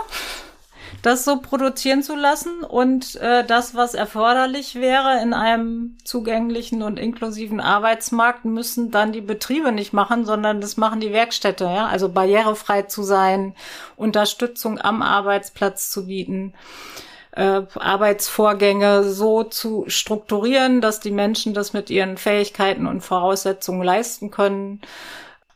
das 1.03 1.25
so 1.25 1.41
produzieren 1.41 2.03
zu 2.03 2.15
lassen 2.15 2.63
und 2.63 3.17
äh, 3.17 3.45
das, 3.45 3.75
was 3.75 3.95
erforderlich 3.95 4.75
wäre 4.75 5.21
in 5.23 5.33
einem 5.33 5.97
zugänglichen 6.05 6.83
und 6.83 6.99
inklusiven 6.99 7.61
Arbeitsmarkt, 7.61 8.45
müssen 8.45 8.91
dann 8.91 9.13
die 9.13 9.21
Betriebe 9.21 9.73
nicht 9.73 9.93
machen, 9.93 10.25
sondern 10.25 10.61
das 10.61 10.77
machen 10.77 11.01
die 11.01 11.13
Werkstätte, 11.13 11.65
ja, 11.65 11.87
also 11.87 12.09
barrierefrei 12.09 12.83
zu 12.83 13.03
sein, 13.03 13.55
Unterstützung 13.97 14.79
am 14.79 15.03
Arbeitsplatz 15.03 15.91
zu 15.91 16.07
bieten 16.07 16.53
äh, 17.33 17.63
Arbeitsvorgänge 17.75 19.05
so 19.05 19.45
zu 19.45 19.85
strukturieren, 19.87 20.81
dass 20.81 21.01
die 21.01 21.11
Menschen 21.11 21.55
das 21.55 21.73
mit 21.73 21.91
ihren 21.91 22.17
Fähigkeiten 22.17 22.87
und 22.87 23.03
Voraussetzungen 23.03 23.83
leisten 23.83 24.31
können. 24.31 24.81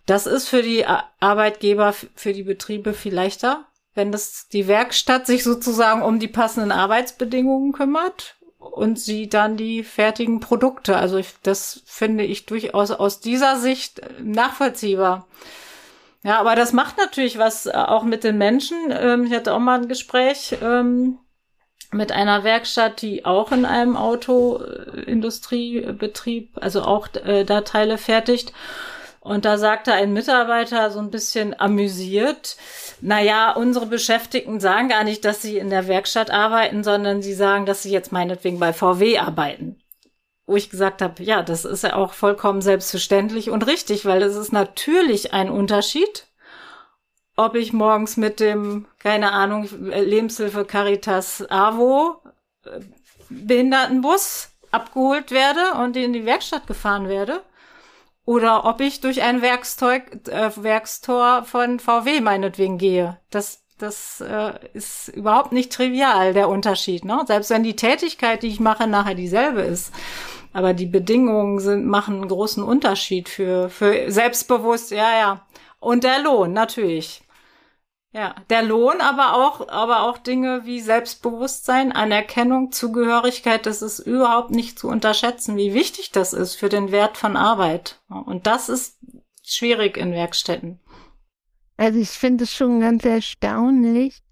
Das 0.06 0.26
ist 0.26 0.48
für 0.48 0.62
die 0.62 0.84
Arbeitgeber, 1.20 1.94
für 2.14 2.32
die 2.32 2.42
Betriebe 2.42 2.92
viel 2.92 3.14
leichter, 3.14 3.64
wenn 3.94 4.12
das 4.12 4.48
die 4.48 4.66
Werkstatt 4.66 5.26
sich 5.26 5.44
sozusagen 5.44 6.02
um 6.02 6.18
die 6.18 6.28
passenden 6.28 6.72
Arbeitsbedingungen 6.72 7.72
kümmert 7.72 8.36
und 8.58 8.98
sie 8.98 9.28
dann 9.28 9.56
die 9.56 9.84
fertigen 9.84 10.40
Produkte. 10.40 10.96
Also 10.96 11.18
ich, 11.18 11.28
das 11.42 11.82
finde 11.86 12.24
ich 12.24 12.46
durchaus 12.46 12.90
aus 12.90 13.20
dieser 13.20 13.56
Sicht 13.56 14.00
nachvollziehbar. 14.20 15.28
Ja, 16.22 16.40
aber 16.40 16.56
das 16.56 16.72
macht 16.72 16.96
natürlich 16.96 17.36
was 17.38 17.68
auch 17.68 18.02
mit 18.02 18.24
den 18.24 18.38
Menschen. 18.38 18.78
Ähm, 18.90 19.24
ich 19.24 19.32
hatte 19.32 19.52
auch 19.52 19.58
mal 19.58 19.80
ein 19.80 19.88
Gespräch 19.88 20.56
ähm, 20.62 21.18
mit 21.92 22.12
einer 22.12 22.44
Werkstatt, 22.44 23.02
die 23.02 23.26
auch 23.26 23.52
in 23.52 23.66
einem 23.66 23.96
Autoindustriebetrieb, 23.96 26.56
also 26.60 26.82
auch 26.82 27.08
äh, 27.14 27.44
da 27.44 27.60
Teile 27.60 27.98
fertigt. 27.98 28.52
Und 29.24 29.46
da 29.46 29.56
sagte 29.56 29.94
ein 29.94 30.12
Mitarbeiter 30.12 30.90
so 30.90 30.98
ein 30.98 31.10
bisschen 31.10 31.58
amüsiert, 31.58 32.58
na 33.00 33.22
ja, 33.22 33.52
unsere 33.52 33.86
Beschäftigten 33.86 34.60
sagen 34.60 34.90
gar 34.90 35.02
nicht, 35.02 35.24
dass 35.24 35.40
sie 35.40 35.56
in 35.56 35.70
der 35.70 35.88
Werkstatt 35.88 36.30
arbeiten, 36.30 36.84
sondern 36.84 37.22
sie 37.22 37.32
sagen, 37.32 37.64
dass 37.64 37.82
sie 37.82 37.90
jetzt 37.90 38.12
meinetwegen 38.12 38.60
bei 38.60 38.74
VW 38.74 39.18
arbeiten. 39.18 39.80
Wo 40.44 40.56
ich 40.56 40.68
gesagt 40.68 41.00
habe, 41.00 41.22
ja, 41.22 41.42
das 41.42 41.64
ist 41.64 41.84
ja 41.84 41.96
auch 41.96 42.12
vollkommen 42.12 42.60
selbstverständlich 42.60 43.48
und 43.48 43.66
richtig, 43.66 44.04
weil 44.04 44.22
es 44.22 44.36
ist 44.36 44.52
natürlich 44.52 45.32
ein 45.32 45.48
Unterschied, 45.48 46.26
ob 47.34 47.54
ich 47.54 47.72
morgens 47.72 48.18
mit 48.18 48.40
dem, 48.40 48.84
keine 48.98 49.32
Ahnung, 49.32 49.66
Lebenshilfe 49.72 50.66
Caritas 50.66 51.46
AWO 51.48 52.20
äh, 52.66 52.80
Behindertenbus 53.30 54.50
abgeholt 54.70 55.30
werde 55.30 55.72
und 55.82 55.96
in 55.96 56.12
die 56.12 56.26
Werkstatt 56.26 56.66
gefahren 56.66 57.08
werde. 57.08 57.40
Oder 58.24 58.64
ob 58.64 58.80
ich 58.80 59.00
durch 59.00 59.22
ein 59.22 59.42
Werkstor, 59.42 59.94
äh, 60.28 60.50
Werkstor 60.56 61.44
von 61.44 61.78
VW 61.78 62.20
meinetwegen 62.20 62.78
gehe. 62.78 63.18
Das, 63.30 63.62
das 63.78 64.22
äh, 64.22 64.52
ist 64.72 65.08
überhaupt 65.08 65.52
nicht 65.52 65.72
trivial, 65.72 66.32
der 66.32 66.48
Unterschied. 66.48 67.04
Ne? 67.04 67.22
Selbst 67.26 67.50
wenn 67.50 67.62
die 67.62 67.76
Tätigkeit, 67.76 68.42
die 68.42 68.48
ich 68.48 68.60
mache, 68.60 68.86
nachher 68.86 69.14
dieselbe 69.14 69.60
ist. 69.60 69.92
Aber 70.54 70.72
die 70.72 70.86
Bedingungen 70.86 71.58
sind, 71.58 71.84
machen 71.84 72.14
einen 72.14 72.28
großen 72.28 72.62
Unterschied 72.62 73.28
für, 73.28 73.68
für 73.68 74.10
selbstbewusst, 74.10 74.92
ja, 74.92 75.18
ja. 75.18 75.46
Und 75.80 76.04
der 76.04 76.20
Lohn, 76.20 76.52
natürlich. 76.52 77.23
Ja, 78.14 78.36
der 78.48 78.62
Lohn, 78.62 79.00
aber 79.00 79.34
auch, 79.34 79.68
aber 79.68 80.04
auch 80.04 80.18
Dinge 80.18 80.64
wie 80.64 80.80
Selbstbewusstsein, 80.80 81.90
Anerkennung, 81.90 82.70
Zugehörigkeit, 82.70 83.66
das 83.66 83.82
ist 83.82 83.98
überhaupt 83.98 84.52
nicht 84.52 84.78
zu 84.78 84.86
unterschätzen, 84.86 85.56
wie 85.56 85.74
wichtig 85.74 86.12
das 86.12 86.32
ist 86.32 86.54
für 86.54 86.68
den 86.68 86.92
Wert 86.92 87.16
von 87.16 87.36
Arbeit. 87.36 88.00
Und 88.08 88.46
das 88.46 88.68
ist 88.68 88.98
schwierig 89.42 89.96
in 89.96 90.12
Werkstätten. 90.12 90.78
Also 91.76 91.98
ich 91.98 92.10
finde 92.10 92.44
es 92.44 92.54
schon 92.54 92.78
ganz 92.78 93.04
erstaunlich, 93.04 94.22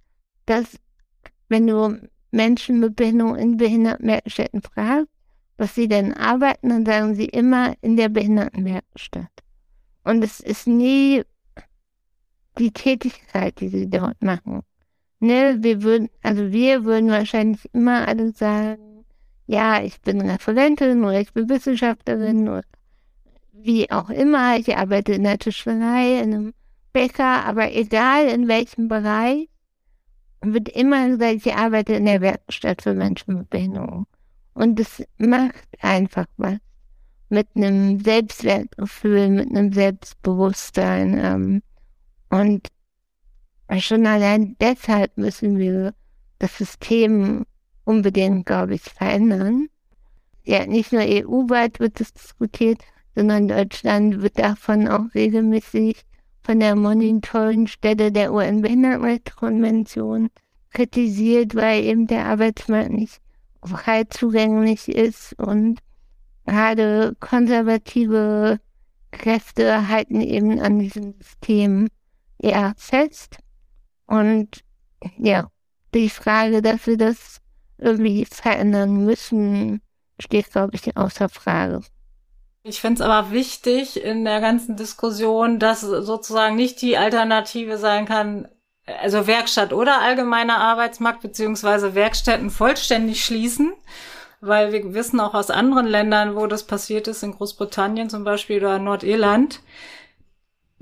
dass 0.47 0.79
wenn 1.49 1.67
du 1.67 2.09
Menschen 2.31 2.79
mit 2.79 2.95
Behinderung 2.95 3.35
in 3.35 3.57
Behindertenwerkstätten 3.57 4.63
fragst, 4.63 5.09
was 5.57 5.75
sie 5.75 5.89
denn 5.89 6.13
arbeiten, 6.13 6.69
dann 6.69 6.87
sagen 6.87 7.17
sie 7.17 7.27
immer 7.27 7.75
in 7.81 7.97
der 7.97 8.11
Behindertenwerkstatt. 8.11 9.27
Und 10.05 10.23
es 10.23 10.39
ist 10.39 10.69
nie 10.69 11.25
die 12.59 12.73
Tätigkeit, 12.73 13.61
die 13.61 13.69
sie 13.69 13.89
dort 13.89 14.23
machen. 14.23 14.63
Ne, 15.21 15.59
wir 15.61 15.83
würden, 15.83 16.09
also 16.23 16.51
wir 16.51 16.85
würden 16.85 17.11
wahrscheinlich 17.11 17.69
immer 17.73 18.09
alle 18.09 18.33
sagen, 18.33 19.05
ja, 19.47 19.83
ich 19.83 20.01
bin 20.01 20.21
Referentin 20.21 21.05
oder 21.05 21.21
ich 21.21 21.33
bin 21.33 21.49
Wissenschaftlerin 21.49 22.49
oder 22.49 22.65
wie 23.53 23.91
auch 23.91 24.11
immer, 24.11 24.57
ich 24.57 24.77
arbeite 24.77 25.13
in 25.13 25.23
der 25.23 25.39
Tischlerei, 25.39 26.21
in 26.21 26.35
einem 26.35 26.55
Bäcker, 26.93 27.45
aber 27.45 27.73
egal 27.73 28.27
in 28.29 28.49
welchem 28.49 28.89
Bereich, 28.89 29.49
wird 30.41 30.69
immer 30.71 31.09
gesagt, 31.09 31.47
ich 31.47 31.55
arbeite 31.55 31.95
in 31.95 32.07
der 32.07 32.21
Werkstatt 32.21 32.83
für 32.83 32.95
Menschen 32.95 33.39
mit 33.39 33.51
Behinderung. 33.51 34.07
Und 34.55 34.81
es 34.81 35.03
macht 35.19 35.69
einfach 35.81 36.27
was 36.37 36.59
mit 37.29 37.49
einem 37.55 38.01
Selbstwertgefühl, 38.01 39.31
mit 39.31 39.51
einem 39.51 39.73
Selbstbewusstsein. 39.73 41.19
Ähm, 41.19 41.63
und 42.33 42.69
schon 43.79 44.07
allein 44.07 44.57
deshalb 44.59 45.19
müssen 45.19 45.59
wir 45.59 45.93
das 46.39 46.57
System 46.57 47.45
unbedingt, 47.85 48.47
glaube 48.47 48.75
ich, 48.75 48.81
verändern. 48.81 49.69
Ja, 50.43 50.65
nicht 50.67 50.93
nur 50.93 51.03
EU-weit 51.03 51.79
wird 51.79 52.01
es 52.01 52.15
diskutiert, 52.15 52.79
sondern 53.15 53.49
Deutschland 53.49 54.23
wird 54.23 54.39
davon 54.39 54.89
auch 54.89 55.15
regelmäßig 55.15 56.01
von 56.43 56.59
der 56.59 56.75
Monitoringstelle 56.75 58.11
der 58.11 58.33
UN-Behindertenrechtskonvention 58.33 60.31
kritisiert, 60.71 61.55
weil 61.55 61.85
eben 61.85 62.07
der 62.07 62.25
Arbeitsmarkt 62.25 62.93
nicht 62.93 63.21
frei 63.63 64.05
zugänglich 64.05 64.89
ist 64.89 65.39
und 65.39 65.81
gerade 66.47 67.15
konservative 67.21 68.59
Kräfte 69.11 69.89
halten 69.89 70.23
eben 70.23 70.59
an 70.61 70.79
diesem 70.79 71.13
System 71.21 71.89
eher 72.43 72.75
fest. 72.77 73.39
Und 74.07 74.63
ja, 75.17 75.49
die 75.95 76.11
Frage, 76.11 76.63
dass 76.63 76.87
wir 76.87 76.97
das 76.97 77.41
irgendwie 77.79 78.25
verändern 78.25 79.05
müssen, 79.05 79.81
steht, 80.19 80.51
glaube 80.51 80.75
ich, 80.75 80.97
außer 80.97 81.29
Frage. 81.29 81.81
Ich 82.65 82.81
finde 82.81 83.03
es 83.03 83.09
aber 83.09 83.33
wichtig 83.33 84.03
in 84.03 84.25
der 84.25 84.41
ganzen 84.41 84.77
Diskussion, 84.77 85.59
dass 85.59 85.81
sozusagen 85.81 86.55
nicht 86.55 86.81
die 86.81 86.97
Alternative 86.97 87.77
sein 87.77 88.07
kann, 88.07 88.49
also 88.87 89.27
Werkstatt 89.27 89.73
oder 89.73 90.01
allgemeiner 90.01 90.59
Arbeitsmarkt 90.59 91.23
beziehungsweise 91.23 91.95
Werkstätten 91.97 92.51
vollständig 92.51 93.25
schließen, 93.25 93.73
weil 94.41 94.73
wir 94.73 94.95
wissen 94.95 95.19
auch 95.19 95.35
aus 95.35 95.51
anderen 95.51 95.87
Ländern, 95.87 96.37
wo 96.37 96.47
das 96.47 96.65
passiert 96.65 97.09
ist, 97.09 97.25
in 97.25 97.33
Großbritannien 97.33 98.09
zum 98.11 98.23
Beispiel 98.23 98.59
oder 98.59 98.79
Nordirland, 98.79 99.61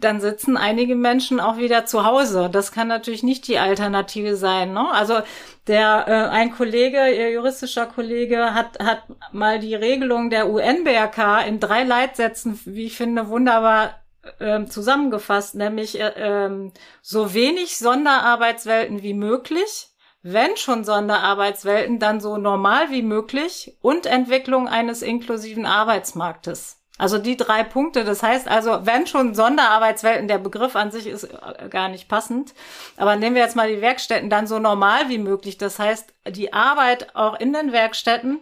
dann 0.01 0.21
sitzen 0.21 0.57
einige 0.57 0.97
Menschen 0.97 1.41
auch 1.41 1.57
wieder 1.57 1.87
zu 1.87 2.05
Hause. 2.05 2.49
Das 2.51 2.73
kann 2.73 2.89
natürlich 2.89 3.23
nicht 3.23 3.47
die 3.49 3.59
Alternative 3.59 4.37
sein. 4.37 4.73
Ne? 4.73 4.91
Also 4.93 5.21
der 5.67 6.07
äh, 6.09 6.13
ein 6.35 6.53
Kollege, 6.53 7.09
ihr 7.11 7.31
juristischer 7.31 7.87
Kollege, 7.87 8.55
hat 8.55 8.79
hat 8.79 9.05
mal 9.33 9.59
die 9.59 9.75
Regelung 9.75 10.31
der 10.31 10.51
UN-BRK 10.51 11.43
in 11.47 11.61
drei 11.61 11.85
Leitsätzen, 11.85 12.59
wie 12.65 12.87
ich 12.87 12.97
finde, 12.97 13.29
wunderbar 13.29 14.01
äh, 14.39 14.65
zusammengefasst, 14.67 15.55
nämlich 15.55 16.01
äh, 16.01 16.13
ähm, 16.17 16.73
so 17.03 17.35
wenig 17.35 17.79
Sonderarbeitswelten 17.79 19.03
wie 19.03 19.15
möglich. 19.15 19.89
Wenn 20.23 20.57
schon 20.57 20.85
Sonderarbeitswelten, 20.85 21.99
dann 21.99 22.21
so 22.21 22.37
normal 22.37 22.91
wie 22.91 23.03
möglich 23.03 23.79
und 23.81 24.05
Entwicklung 24.05 24.69
eines 24.69 25.01
inklusiven 25.01 25.65
Arbeitsmarktes. 25.65 26.80
Also 27.01 27.17
die 27.17 27.39
drei 27.39 27.65
Punkte, 27.65 28.05
das 28.05 28.23
heißt 28.23 28.47
also, 28.47 28.81
wenn 28.85 29.07
schon 29.07 29.35
Sonderarbeitswelten, 29.35 30.29
der 30.29 30.37
Begriff 30.37 30.77
an 30.77 30.91
sich 30.91 31.07
ist 31.07 31.25
äh, 31.25 31.71
gar 31.71 31.89
nicht 31.89 32.09
passend, 32.09 32.53
aber 32.99 33.17
nehmen 33.17 33.35
wir 33.35 33.43
jetzt 33.43 33.57
mal 33.57 33.75
die 33.75 33.81
Werkstätten 33.81 34.29
dann 34.29 34.47
so 34.47 34.59
normal 34.59 35.09
wie 35.09 35.17
möglich. 35.17 35.57
Das 35.57 35.79
heißt, 35.79 36.13
die 36.29 36.53
Arbeit 36.53 37.17
auch 37.17 37.41
in 37.41 37.55
den 37.55 37.73
Werkstätten 37.73 38.41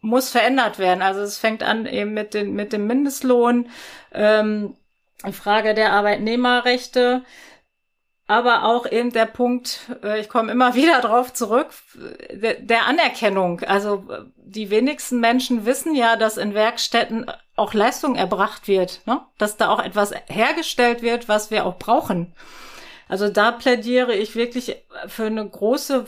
muss 0.00 0.30
verändert 0.30 0.78
werden. 0.78 1.02
Also 1.02 1.22
es 1.22 1.38
fängt 1.38 1.64
an 1.64 1.86
eben 1.86 2.14
mit, 2.14 2.34
den, 2.34 2.52
mit 2.54 2.72
dem 2.72 2.86
Mindestlohn, 2.86 3.68
ähm, 4.12 4.76
Frage 5.32 5.74
der 5.74 5.92
Arbeitnehmerrechte, 5.92 7.24
aber 8.28 8.62
auch 8.62 8.86
eben 8.86 9.12
der 9.12 9.26
Punkt, 9.26 9.90
äh, 10.04 10.20
ich 10.20 10.28
komme 10.28 10.52
immer 10.52 10.74
wieder 10.76 11.00
drauf 11.00 11.32
zurück, 11.32 11.70
der 12.30 12.86
Anerkennung. 12.86 13.58
Also 13.64 14.04
die 14.36 14.70
wenigsten 14.70 15.18
Menschen 15.18 15.66
wissen 15.66 15.96
ja, 15.96 16.14
dass 16.14 16.36
in 16.36 16.54
Werkstätten 16.54 17.26
auch 17.56 17.74
Leistung 17.74 18.16
erbracht 18.16 18.68
wird, 18.68 19.00
ne? 19.06 19.20
dass 19.38 19.56
da 19.56 19.68
auch 19.68 19.80
etwas 19.80 20.12
hergestellt 20.28 21.02
wird, 21.02 21.28
was 21.28 21.50
wir 21.50 21.66
auch 21.66 21.78
brauchen. 21.78 22.32
Also 23.08 23.28
da 23.28 23.52
plädiere 23.52 24.14
ich 24.14 24.36
wirklich 24.36 24.76
für 25.06 25.26
eine 25.26 25.46
große 25.46 26.06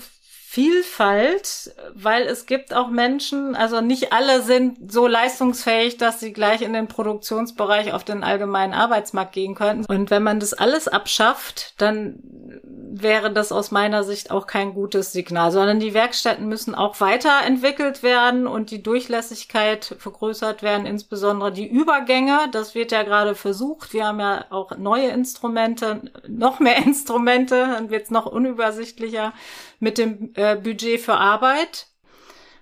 Vielfalt, 0.55 1.75
weil 1.95 2.29
es 2.29 2.47
gibt 2.47 2.75
auch 2.75 2.89
Menschen, 2.89 3.57
also 3.57 3.81
nicht 3.81 4.13
alle 4.13 4.41
sind 4.41 4.93
so 4.93 5.09
leistungsfähig, 5.09 5.97
dass 5.97 6.21
sie 6.21 6.33
gleich 6.33 6.63
in 6.63 6.73
den 6.73 6.87
Produktionsbereich 6.87 7.93
auf 7.93 8.05
den 8.05 8.23
allgemeinen 8.23 8.73
Arbeitsmarkt 8.73 9.33
gehen 9.33 9.57
können. 9.57 9.85
Und 9.85 10.13
wenn 10.13 10.23
man 10.23 10.39
das 10.39 10.55
alles 10.55 10.87
abschafft, 10.87 11.75
dann 11.79 12.21
wäre 12.63 13.33
das 13.33 13.51
aus 13.51 13.73
meiner 13.73 14.05
Sicht 14.05 14.31
auch 14.31 14.47
kein 14.47 14.75
gutes 14.75 15.13
Signal, 15.13 15.51
sondern 15.51 15.81
die 15.81 15.95
Werkstätten 15.95 16.47
müssen 16.47 16.77
auch 16.77 17.01
weiterentwickelt 17.01 18.05
werden 18.05 18.47
und 18.47 18.71
die 18.71 18.81
Durchlässigkeit 18.83 19.97
vergrößert 19.99 20.63
werden, 20.63 20.87
insbesondere 20.87 21.51
die 21.51 21.67
Übergänge. 21.67 22.49
Das 22.53 22.77
wird 22.77 22.93
ja 22.93 23.03
gerade 23.03 23.35
versucht. 23.35 23.93
Wir 23.93 24.07
haben 24.07 24.21
ja 24.21 24.45
auch 24.51 24.77
neue 24.77 25.09
Instrumente, 25.09 26.03
noch 26.29 26.61
mehr 26.61 26.77
Instrumente, 26.87 27.57
dann 27.57 27.91
wird 27.91 28.05
es 28.05 28.11
noch 28.13 28.27
unübersichtlicher 28.27 29.33
mit 29.81 29.99
dem 29.99 30.33
äh, 30.35 30.44
Budget 30.55 31.01
für 31.01 31.15
Arbeit. 31.15 31.87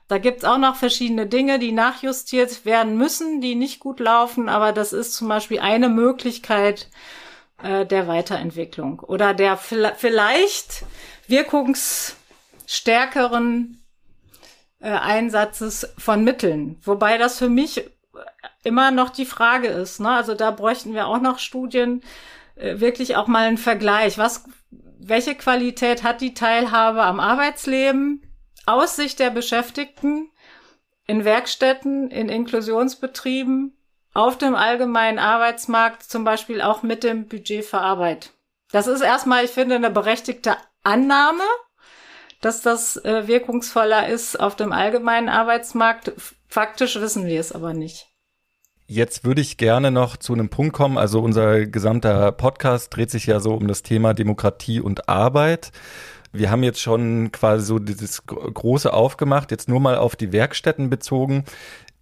Da 0.09 0.19
gibt's 0.19 0.45
auch 0.45 0.59
noch 0.59 0.77
verschiedene 0.77 1.27
Dinge, 1.27 1.59
die 1.59 1.73
nachjustiert 1.73 2.65
werden 2.65 2.99
müssen, 2.99 3.41
die 3.41 3.55
nicht 3.55 3.81
gut 3.81 3.99
laufen, 3.99 4.49
aber 4.49 4.73
das 4.73 4.93
ist 4.93 5.15
zum 5.15 5.29
Beispiel 5.29 5.61
eine 5.61 5.89
Möglichkeit 5.89 6.89
äh, 7.63 7.87
der 7.87 8.09
Weiterentwicklung 8.09 9.01
oder 9.01 9.35
der 9.35 9.57
vielleicht 9.57 10.85
wirkungsstärkeren 11.29 13.81
äh, 14.81 14.91
Einsatzes 14.91 15.95
von 15.97 16.25
Mitteln. 16.25 16.81
Wobei 16.83 17.17
das 17.17 17.39
für 17.39 17.49
mich 17.49 17.89
immer 18.65 18.91
noch 18.91 19.11
die 19.11 19.27
Frage 19.27 19.69
ist. 19.69 20.01
Ne? 20.01 20.11
Also 20.11 20.35
da 20.35 20.51
bräuchten 20.51 20.95
wir 20.95 21.07
auch 21.07 21.21
noch 21.21 21.39
Studien, 21.39 22.03
äh, 22.57 22.81
wirklich 22.81 23.15
auch 23.17 23.29
mal 23.29 23.47
einen 23.47 23.59
Vergleich. 23.59 24.19
Was 24.19 24.45
welche 25.05 25.35
Qualität 25.35 26.03
hat 26.03 26.21
die 26.21 26.35
Teilhabe 26.35 27.03
am 27.03 27.19
Arbeitsleben 27.19 28.23
aus 28.67 28.97
Sicht 28.97 29.19
der 29.19 29.31
Beschäftigten 29.31 30.31
in 31.07 31.25
Werkstätten, 31.25 32.11
in 32.11 32.29
Inklusionsbetrieben, 32.29 33.77
auf 34.15 34.39
dem 34.39 34.55
allgemeinen 34.55 35.19
Arbeitsmarkt, 35.19 36.05
zum 36.05 36.25
Beispiel 36.25 36.61
auch 36.61 36.83
mit 36.83 37.03
dem 37.03 37.27
Budget 37.27 37.65
für 37.65 37.79
Arbeit. 37.79 38.31
Das 38.71 38.87
ist 38.87 39.01
erstmal, 39.01 39.45
ich 39.45 39.51
finde, 39.51 39.75
eine 39.75 39.91
berechtigte 39.91 40.57
Annahme, 40.85 41.45
dass 42.41 42.63
das 42.63 42.97
äh, 43.05 43.27
wirkungsvoller 43.27 44.09
ist 44.09 44.39
auf 44.39 44.57
dem 44.57 44.73
allgemeinen 44.73 45.29
Arbeitsmarkt. 45.29 46.13
Faktisch 46.49 47.01
wissen 47.01 47.27
wir 47.27 47.41
es 47.41 47.53
aber 47.53 47.75
nicht. 47.75 48.12
Jetzt 48.95 49.25
würde 49.25 49.41
ich 49.41 49.57
gerne 49.57 49.91
noch 49.91 50.19
zu 50.19 50.35
einem 50.35 50.51
Punkt 50.51 50.75
kommen. 50.75 50.99
Also 50.99 51.23
unser 51.23 51.65
gesamter 51.65 52.31
Podcast 52.31 52.95
dreht 52.95 53.11
sich 53.11 53.25
ja 53.25 53.41
so 53.41 53.55
um 53.55 53.67
das 53.67 53.83
Thema 53.83 54.13
Demokratie 54.13 54.81
und 54.81 55.09
Arbeit. 55.09 55.73
Wir 56.31 56.51
haben 56.51 56.63
jetzt 56.63 56.83
schon 56.83 57.33
quasi 57.33 57.65
so 57.65 57.79
dieses 57.79 58.27
große 58.27 58.93
aufgemacht, 58.93 59.51
jetzt 59.51 59.67
nur 59.67 59.81
mal 59.81 59.97
auf 59.97 60.15
die 60.15 60.31
Werkstätten 60.31 60.91
bezogen. 60.91 61.45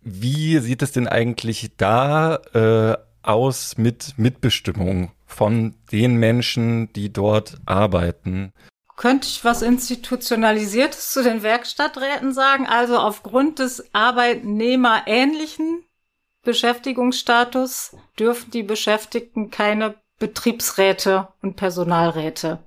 Wie 0.00 0.58
sieht 0.58 0.82
es 0.82 0.90
denn 0.90 1.06
eigentlich 1.06 1.70
da 1.76 2.40
äh, 2.54 2.96
aus 3.22 3.78
mit 3.78 4.14
Mitbestimmung 4.16 5.12
von 5.26 5.76
den 5.92 6.16
Menschen, 6.16 6.92
die 6.94 7.12
dort 7.12 7.58
arbeiten? 7.66 8.52
Könnte 8.96 9.28
ich 9.28 9.44
was 9.44 9.62
Institutionalisiertes 9.62 11.12
zu 11.12 11.22
den 11.22 11.44
Werkstatträten 11.44 12.34
sagen? 12.34 12.66
Also 12.66 12.98
aufgrund 12.98 13.60
des 13.60 13.94
arbeitnehmerähnlichen 13.94 15.84
Beschäftigungsstatus 16.42 17.96
dürfen 18.18 18.50
die 18.50 18.62
Beschäftigten 18.62 19.50
keine 19.50 19.94
Betriebsräte 20.18 21.28
und 21.42 21.56
Personalräte 21.56 22.60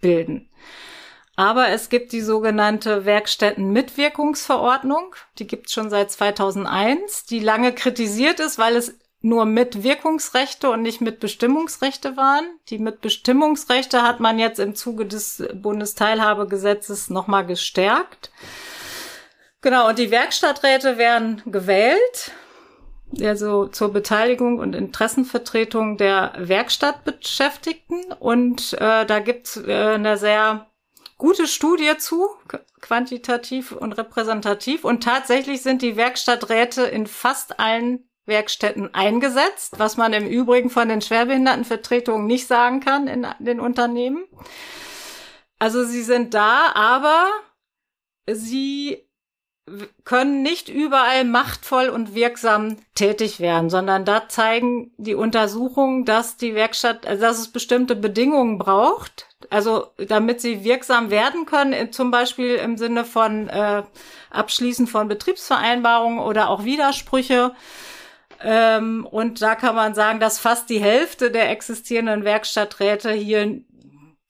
bilden. 0.00 0.48
Aber 1.36 1.68
es 1.68 1.88
gibt 1.88 2.12
die 2.12 2.20
sogenannte 2.20 3.04
Werkstättenmitwirkungsverordnung. 3.04 5.14
Die 5.38 5.46
gibt 5.46 5.68
es 5.68 5.72
schon 5.72 5.88
seit 5.88 6.10
2001, 6.10 7.26
die 7.26 7.38
lange 7.38 7.72
kritisiert 7.72 8.40
ist, 8.40 8.58
weil 8.58 8.76
es 8.76 8.98
nur 9.20 9.44
Mitwirkungsrechte 9.44 10.70
und 10.70 10.82
nicht 10.82 11.00
Mitbestimmungsrechte 11.00 12.16
waren. 12.16 12.44
Die 12.70 12.78
Mitbestimmungsrechte 12.78 14.02
hat 14.02 14.20
man 14.20 14.38
jetzt 14.38 14.58
im 14.58 14.74
Zuge 14.74 15.06
des 15.06 15.44
Bundesteilhabegesetzes 15.54 17.10
nochmal 17.10 17.46
gestärkt. 17.46 18.30
Genau, 19.60 19.88
und 19.88 19.98
die 19.98 20.10
Werkstatträte 20.10 20.98
werden 20.98 21.42
gewählt 21.46 22.32
also 23.20 23.66
zur 23.66 23.92
Beteiligung 23.92 24.58
und 24.58 24.74
Interessenvertretung 24.74 25.96
der 25.96 26.32
Werkstattbeschäftigten. 26.38 28.12
Und 28.18 28.74
äh, 28.74 29.06
da 29.06 29.18
gibt's 29.20 29.56
äh, 29.56 29.94
eine 29.94 30.16
sehr 30.16 30.66
gute 31.16 31.46
Studie 31.46 31.96
zu, 31.98 32.28
quantitativ 32.80 33.72
und 33.72 33.92
repräsentativ. 33.94 34.84
Und 34.84 35.02
tatsächlich 35.02 35.62
sind 35.62 35.82
die 35.82 35.96
Werkstatträte 35.96 36.82
in 36.82 37.06
fast 37.06 37.58
allen 37.58 38.08
Werkstätten 38.26 38.94
eingesetzt, 38.94 39.78
was 39.78 39.96
man 39.96 40.12
im 40.12 40.26
Übrigen 40.26 40.70
von 40.70 40.88
den 40.88 41.00
Schwerbehindertenvertretungen 41.00 42.26
nicht 42.26 42.46
sagen 42.46 42.80
kann 42.80 43.08
in 43.08 43.26
den 43.38 43.58
Unternehmen. 43.58 44.24
Also 45.58 45.82
sie 45.84 46.02
sind 46.02 46.34
da, 46.34 46.72
aber 46.74 47.26
sie 48.30 49.07
können 50.04 50.42
nicht 50.42 50.68
überall 50.68 51.24
machtvoll 51.24 51.88
und 51.88 52.14
wirksam 52.14 52.76
tätig 52.94 53.40
werden, 53.40 53.70
sondern 53.70 54.04
da 54.04 54.28
zeigen 54.28 54.92
die 54.96 55.14
Untersuchungen, 55.14 56.04
dass 56.04 56.36
die 56.36 56.54
Werkstatt, 56.54 57.06
also 57.06 57.22
dass 57.22 57.38
es 57.38 57.48
bestimmte 57.48 57.96
Bedingungen 57.96 58.58
braucht, 58.58 59.26
also 59.50 59.86
damit 59.96 60.40
sie 60.40 60.64
wirksam 60.64 61.10
werden 61.10 61.46
können, 61.46 61.92
zum 61.92 62.10
Beispiel 62.10 62.56
im 62.56 62.76
Sinne 62.76 63.04
von 63.04 63.48
äh, 63.48 63.82
Abschließen 64.30 64.86
von 64.86 65.08
Betriebsvereinbarungen 65.08 66.18
oder 66.18 66.50
auch 66.50 66.64
Widersprüche. 66.64 67.52
Ähm, 68.40 69.06
und 69.10 69.42
da 69.42 69.54
kann 69.54 69.74
man 69.74 69.94
sagen, 69.94 70.20
dass 70.20 70.38
fast 70.38 70.70
die 70.70 70.80
Hälfte 70.80 71.30
der 71.30 71.50
existierenden 71.50 72.24
Werkstatträte 72.24 73.10
hier 73.10 73.60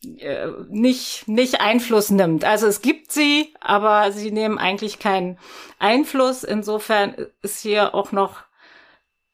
äh, 0.04 0.48
nicht, 0.68 1.26
nicht 1.26 1.61
Einfluss 1.61 2.11
nimmt. 2.11 2.44
Also 2.44 2.66
es 2.66 2.82
gibt 2.82 3.11
sie, 3.12 3.54
aber 3.61 4.12
sie 4.12 4.30
nehmen 4.30 4.58
eigentlich 4.58 4.98
keinen 4.98 5.38
Einfluss. 5.78 6.44
Insofern 6.44 7.14
ist 7.42 7.61
hier 7.61 7.94
auch 7.94 8.12
noch 8.12 8.44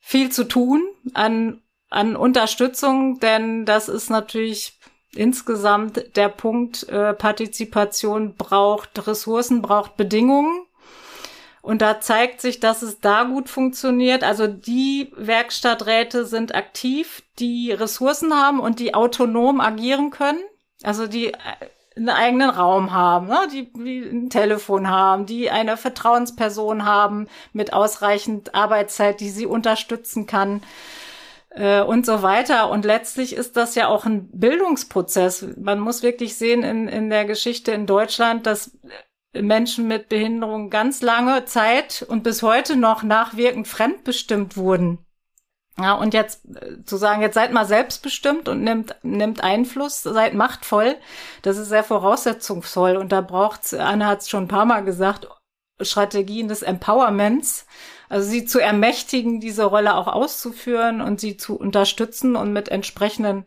viel 0.00 0.31
zu 0.31 0.44
tun 0.44 0.83
an, 1.12 1.62
an 1.90 2.16
Unterstützung, 2.16 3.20
denn 3.20 3.66
das 3.66 3.88
ist 3.88 4.11
natürlich 4.11 4.79
insgesamt 5.14 6.16
der 6.16 6.29
Punkt, 6.29 6.88
äh, 6.88 7.14
Partizipation 7.14 8.35
braucht 8.35 9.07
Ressourcen, 9.07 9.62
braucht 9.62 9.96
Bedingungen. 9.96 10.66
Und 11.62 11.81
da 11.81 12.00
zeigt 12.00 12.42
sich, 12.42 12.61
dass 12.61 12.83
es 12.83 13.00
da 13.00 13.24
gut 13.24 13.48
funktioniert. 13.48 14.22
Also 14.22 14.46
die 14.46 15.11
Werkstatträte 15.16 16.27
sind 16.27 16.55
aktiv, 16.55 17.22
die 17.38 17.72
Ressourcen 17.72 18.35
haben 18.35 18.61
und 18.61 18.81
die 18.81 18.94
autonom 18.94 19.61
agieren 19.61 20.11
können. 20.11 20.42
Also 20.85 21.07
die 21.07 21.33
äh, 21.33 21.37
einen 21.97 22.09
eigenen 22.09 22.51
Raum 22.51 22.92
haben, 22.92 23.29
ne? 23.29 23.47
die, 23.53 23.73
die 23.73 24.03
ein 24.03 24.31
Telefon 24.31 24.88
haben, 24.88 25.27
die 25.27 25.51
eine 25.51 25.77
Vertrauensperson 25.77 26.85
haben 26.85 27.29
mit 27.53 27.73
ausreichend 27.73 28.55
Arbeitszeit, 28.55 29.20
die 29.20 29.31
sie 29.31 29.47
unterstützen 29.47 30.27
kann 30.27 30.62
äh, 31.51 31.83
und 31.83 32.05
so 32.05 32.23
weiter. 32.23 32.70
Und 32.70 32.85
letztlich 32.85 33.35
ist 33.35 33.57
das 33.57 33.77
ja 33.77 33.88
auch 33.88 34.07
ein 34.07 34.29
Bildungsprozess. 34.33 35.47
Man 35.57 35.79
muss 35.79 36.03
wirklich 36.03 36.37
sehen 36.37 36.64
in, 36.64 36.88
in 36.88 37.11
der 37.11 37.25
Geschichte 37.25 37.70
in 37.70 37.87
Deutschland, 37.87 38.47
dass 38.47 38.77
Menschen 39.33 39.87
mit 39.87 40.09
Behinderung 40.09 40.70
ganz 40.70 41.01
lange 41.01 41.44
Zeit 41.44 42.05
und 42.09 42.23
bis 42.23 42.42
heute 42.42 42.77
noch 42.77 43.03
nachwirkend 43.03 43.68
fremdbestimmt 43.68 44.57
wurden. 44.57 44.99
Ja, 45.76 45.94
und 45.94 46.14
jetzt 46.14 46.44
äh, 46.44 46.84
zu 46.84 46.96
sagen, 46.96 47.20
jetzt 47.20 47.34
seid 47.34 47.52
mal 47.52 47.66
selbstbestimmt 47.66 48.48
und 48.48 48.62
nimmt, 48.62 48.94
nimmt 49.02 49.42
Einfluss, 49.42 50.02
seid 50.02 50.34
machtvoll, 50.34 50.96
das 51.42 51.56
ist 51.56 51.68
sehr 51.68 51.82
voraussetzungsvoll. 51.82 52.96
Und 52.96 53.10
da 53.10 53.20
braucht 53.20 53.74
Anne 53.74 54.06
hat 54.06 54.20
es 54.20 54.28
schon 54.28 54.44
ein 54.44 54.48
paar 54.48 54.66
Mal 54.66 54.84
gesagt, 54.84 55.28
Strategien 55.80 56.46
des 56.46 56.62
Empowerments, 56.62 57.66
also 58.08 58.28
sie 58.28 58.44
zu 58.44 58.60
ermächtigen, 58.60 59.40
diese 59.40 59.64
Rolle 59.64 59.96
auch 59.96 60.06
auszuführen 60.06 61.00
und 61.00 61.18
sie 61.18 61.37
zu 61.37 61.56
unterstützen 61.56 62.37
und 62.37 62.52
mit 62.52 62.68
entsprechenden 62.68 63.44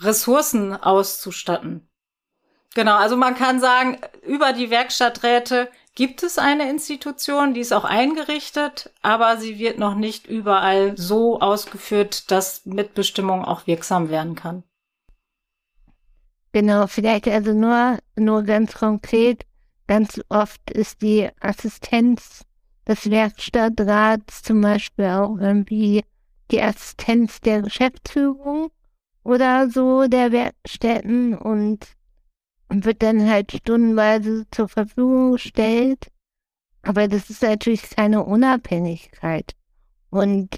Ressourcen 0.00 0.74
auszustatten. 0.74 1.88
Genau, 2.74 2.96
also 2.96 3.16
man 3.16 3.36
kann 3.36 3.60
sagen, 3.60 3.98
über 4.22 4.52
die 4.52 4.70
Werkstatträte 4.70 5.68
gibt 5.94 6.22
es 6.22 6.38
eine 6.38 6.70
Institution, 6.70 7.54
die 7.54 7.60
ist 7.60 7.72
auch 7.72 7.84
eingerichtet, 7.84 8.90
aber 9.02 9.36
sie 9.36 9.58
wird 9.58 9.78
noch 9.78 9.94
nicht 9.94 10.26
überall 10.26 10.96
so 10.96 11.40
ausgeführt, 11.40 12.30
dass 12.30 12.64
Mitbestimmung 12.64 13.44
auch 13.44 13.66
wirksam 13.66 14.08
werden 14.08 14.34
kann. 14.34 14.62
Genau, 16.52 16.86
vielleicht 16.86 17.28
also 17.28 17.52
nur, 17.52 17.98
nur 18.16 18.42
ganz 18.42 18.74
konkret, 18.74 19.44
ganz 19.86 20.20
oft 20.28 20.70
ist 20.70 21.02
die 21.02 21.28
Assistenz 21.40 22.44
des 22.86 23.10
Werkstattrats 23.10 24.42
zum 24.42 24.60
Beispiel 24.60 25.06
auch 25.06 25.38
irgendwie 25.38 26.04
die 26.50 26.60
Assistenz 26.60 27.40
der 27.40 27.62
Geschäftsführung 27.62 28.70
oder 29.24 29.70
so 29.70 30.06
der 30.08 30.32
Werkstätten 30.32 31.36
und 31.36 31.86
wird 32.72 33.02
dann 33.02 33.28
halt 33.28 33.52
stundenweise 33.52 34.46
zur 34.50 34.68
Verfügung 34.68 35.32
gestellt. 35.32 36.08
Aber 36.82 37.06
das 37.06 37.30
ist 37.30 37.42
natürlich 37.42 37.90
keine 37.90 38.24
Unabhängigkeit. 38.24 39.54
Und 40.10 40.56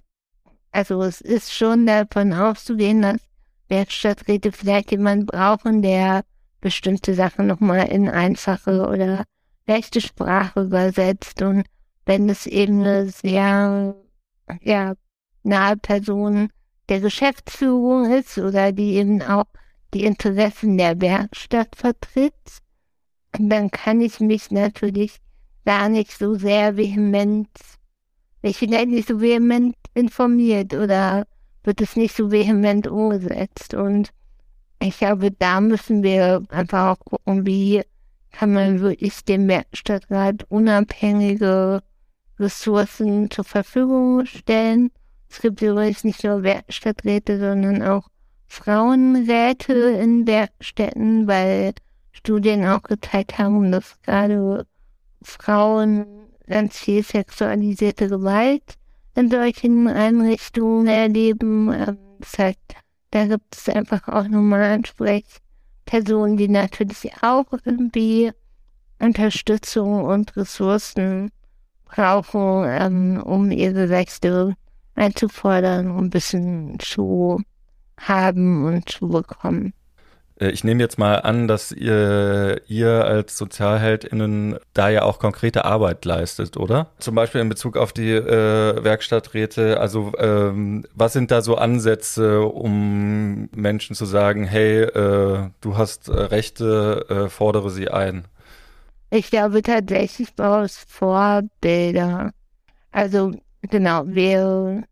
also 0.72 1.02
es 1.02 1.20
ist 1.20 1.52
schon 1.52 1.86
davon 1.86 2.32
auszugehen, 2.32 3.02
dass 3.02 3.20
Werkstatträte 3.68 4.52
vielleicht 4.52 4.90
jemanden 4.90 5.26
brauchen, 5.26 5.82
der 5.82 6.24
bestimmte 6.60 7.14
Sachen 7.14 7.46
nochmal 7.46 7.88
in 7.88 8.08
einfache 8.08 8.86
oder 8.88 9.24
leichte 9.66 10.00
Sprache 10.00 10.62
übersetzt. 10.62 11.42
Und 11.42 11.64
wenn 12.06 12.28
es 12.28 12.46
eben 12.46 12.80
eine 12.80 13.08
sehr 13.08 13.94
ja, 14.62 14.94
nahe 15.42 15.76
Person 15.76 16.50
der 16.88 17.00
Geschäftsführung 17.00 18.10
ist 18.10 18.38
oder 18.38 18.72
die 18.72 18.94
eben 18.94 19.22
auch 19.22 19.46
die 19.94 20.04
Interessen 20.04 20.76
der 20.76 21.00
Werkstatt 21.00 21.76
vertritt, 21.76 22.60
dann 23.32 23.70
kann 23.70 24.00
ich 24.00 24.20
mich 24.20 24.50
natürlich 24.50 25.20
gar 25.64 25.88
nicht 25.88 26.12
so 26.12 26.34
sehr 26.34 26.76
vehement, 26.76 27.48
ich 28.42 28.58
vielleicht 28.58 28.88
nicht 28.88 29.08
so 29.08 29.20
vehement 29.20 29.76
informiert 29.94 30.74
oder 30.74 31.26
wird 31.62 31.80
es 31.80 31.96
nicht 31.96 32.14
so 32.14 32.30
vehement 32.30 32.86
umgesetzt. 32.86 33.74
Und 33.74 34.10
ich 34.80 34.98
glaube, 34.98 35.30
da 35.30 35.60
müssen 35.60 36.02
wir 36.02 36.42
einfach 36.50 36.92
auch 36.92 37.04
gucken, 37.04 37.46
wie 37.46 37.82
kann 38.32 38.52
man 38.52 38.80
wirklich 38.80 39.24
dem 39.24 39.48
Werkstattrat 39.48 40.44
unabhängige 40.50 41.82
Ressourcen 42.38 43.30
zur 43.30 43.44
Verfügung 43.44 44.26
stellen. 44.26 44.90
Es 45.30 45.40
gibt 45.40 45.62
übrigens 45.62 46.04
nicht 46.04 46.24
nur 46.24 46.42
Werkstatträte, 46.42 47.38
sondern 47.38 47.82
auch 47.82 48.08
Frauenräte 48.46 49.72
in 49.72 50.26
Werkstätten, 50.26 51.26
weil 51.26 51.74
Studien 52.12 52.64
auch 52.66 52.82
gezeigt 52.82 53.38
haben, 53.38 53.72
dass 53.72 54.00
gerade 54.02 54.66
Frauen 55.22 56.06
ganz 56.46 56.78
viel 56.78 57.02
sexualisierte 57.02 58.08
Gewalt 58.08 58.62
in 59.14 59.30
solchen 59.30 59.88
Einrichtungen 59.88 60.86
erleben. 60.86 61.72
Ähm, 61.72 61.98
das 62.18 62.38
heißt, 62.38 62.58
da 63.10 63.26
gibt 63.26 63.54
es 63.54 63.68
einfach 63.68 64.08
auch 64.08 64.28
nochmal 64.28 64.62
Ansprechpersonen, 64.62 66.36
die 66.36 66.48
natürlich 66.48 67.12
auch 67.22 67.46
irgendwie 67.64 68.32
Unterstützung 68.98 70.04
und 70.04 70.36
Ressourcen 70.36 71.30
brauchen, 71.84 72.64
ähm, 72.66 73.22
um 73.22 73.50
ihre 73.50 73.88
Rechte 73.90 74.54
einzufordern 74.94 75.90
und 75.90 76.06
ein 76.06 76.10
bisschen 76.10 76.78
zu 76.80 77.40
haben 78.08 78.64
und 78.64 78.88
zu 78.88 79.08
bekommen. 79.08 79.72
Äh, 80.40 80.50
ich 80.50 80.64
nehme 80.64 80.82
jetzt 80.82 80.98
mal 80.98 81.16
an, 81.16 81.48
dass 81.48 81.72
ihr, 81.72 82.60
ihr 82.66 83.04
als 83.04 83.36
SozialheldInnen 83.36 84.58
da 84.72 84.88
ja 84.88 85.02
auch 85.02 85.18
konkrete 85.18 85.64
Arbeit 85.64 86.04
leistet, 86.04 86.56
oder? 86.56 86.88
Zum 86.98 87.14
Beispiel 87.14 87.40
in 87.40 87.48
Bezug 87.48 87.76
auf 87.76 87.92
die 87.92 88.12
äh, 88.12 88.84
Werkstatträte. 88.84 89.80
Also 89.80 90.12
ähm, 90.18 90.84
was 90.94 91.12
sind 91.12 91.30
da 91.30 91.42
so 91.42 91.56
Ansätze, 91.56 92.42
um 92.42 93.48
Menschen 93.54 93.94
zu 93.96 94.04
sagen, 94.04 94.44
hey, 94.44 94.82
äh, 94.82 95.50
du 95.60 95.76
hast 95.76 96.08
äh, 96.08 96.12
Rechte, 96.12 97.06
äh, 97.08 97.28
fordere 97.28 97.70
sie 97.70 97.90
ein? 97.90 98.24
Ich 99.10 99.30
glaube 99.30 99.62
tatsächlich 99.62 100.34
braucht 100.34 100.64
es 100.64 100.84
Vorbilder. 100.88 102.32
Also 102.90 103.32
genau, 103.62 104.04
wir 104.06 104.84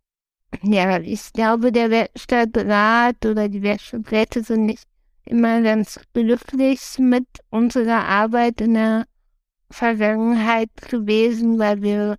ja, 0.60 1.00
ich 1.00 1.32
glaube, 1.32 1.72
der 1.72 1.90
Werkstattrat 1.90 3.24
oder 3.24 3.48
die 3.48 3.62
Werkstatträte 3.62 4.42
sind 4.42 4.66
nicht 4.66 4.86
immer 5.24 5.62
ganz 5.62 5.98
glücklich 6.12 6.80
mit 6.98 7.26
unserer 7.50 8.04
Arbeit 8.04 8.60
in 8.60 8.74
der 8.74 9.06
Vergangenheit 9.70 10.70
gewesen, 10.90 11.58
weil 11.58 11.82
wir 11.82 12.18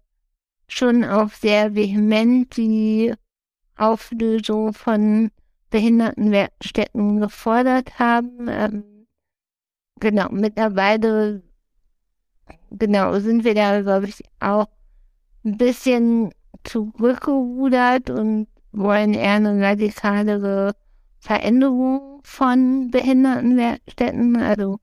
schon 0.67 1.03
auch 1.03 1.29
sehr 1.29 1.75
vehement 1.75 2.57
die 2.57 3.13
Auflösung 3.75 4.73
von 4.73 5.29
Behindertenwerkstätten 5.69 7.19
gefordert 7.19 7.99
haben. 7.99 8.47
Ähm, 8.47 9.05
genau, 9.99 10.29
mittlerweile, 10.29 11.43
genau, 12.71 13.19
sind 13.19 13.43
wir 13.43 13.55
da, 13.55 13.81
glaube 13.81 14.07
ich, 14.07 14.23
auch 14.39 14.67
ein 15.43 15.57
bisschen 15.57 16.31
zurückgerudert 16.63 18.09
und 18.09 18.47
wollen 18.71 19.13
eher 19.13 19.33
eine 19.33 19.61
radikalere 19.61 20.73
Veränderung 21.19 22.21
von 22.23 22.89
Behindertenwerkstätten. 22.91 24.35
Also 24.37 24.79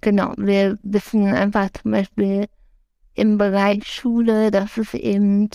genau, 0.00 0.34
wir 0.36 0.78
wissen 0.82 1.26
einfach 1.26 1.70
zum 1.70 1.92
Beispiel 1.92 2.46
im 3.14 3.38
Bereich 3.38 3.86
Schule, 3.86 4.50
dass 4.50 4.76
es 4.76 4.94
eben 4.94 5.48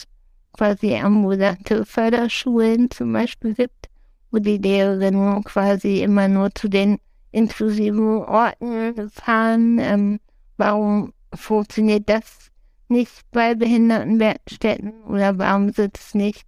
quasi 0.53 0.95
ambulante 0.95 1.85
Förderschulen 1.85 2.89
zum 2.89 3.13
Beispiel 3.13 3.53
gibt, 3.53 3.87
wo 4.31 4.39
die 4.39 4.57
Lehrerinnen 4.57 5.43
quasi 5.43 6.01
immer 6.01 6.27
nur 6.27 6.53
zu 6.53 6.67
den 6.67 6.97
inklusiven 7.31 8.23
Orten 8.23 9.09
fahren. 9.09 9.79
Ähm, 9.79 10.19
warum 10.57 11.13
funktioniert 11.33 12.09
das 12.09 12.50
nicht 12.91 13.23
bei 13.31 13.55
Behindertenwerkstätten 13.55 15.03
oder 15.03 15.37
warum 15.37 15.71
sind 15.71 15.97
es 15.97 16.13
nicht 16.13 16.45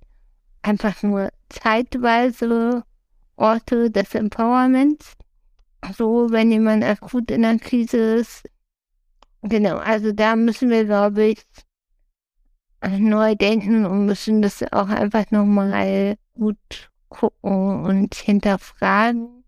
einfach 0.62 1.02
nur 1.02 1.30
zeitweise 1.50 2.84
Orte 3.36 3.90
des 3.90 4.14
Empowerments? 4.14 5.14
So, 5.98 6.28
wenn 6.30 6.52
jemand 6.52 6.84
akut 6.84 7.32
in 7.32 7.42
der 7.42 7.58
Krise 7.58 7.98
ist. 7.98 8.44
Genau, 9.42 9.78
also 9.78 10.12
da 10.12 10.36
müssen 10.36 10.70
wir, 10.70 10.86
glaube 10.86 11.24
ich, 11.24 11.44
neu 12.88 13.36
denken 13.36 13.86
und 13.86 14.06
müssen 14.06 14.42
das 14.42 14.64
auch 14.72 14.90
einfach 14.90 15.32
nochmal 15.32 16.18
gut 16.36 16.92
gucken 17.10 17.86
und 17.86 18.16
hinterfragen. 18.16 19.44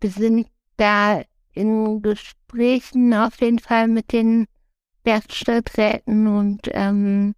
Wir 0.00 0.10
sind 0.10 0.48
da 0.76 1.22
in 1.52 2.02
Gesprächen 2.02 3.14
auf 3.14 3.40
jeden 3.40 3.58
Fall 3.58 3.88
mit 3.88 4.12
den 4.12 4.46
Werkstatträten 5.08 6.26
und 6.26 6.68
ähm, 6.72 7.34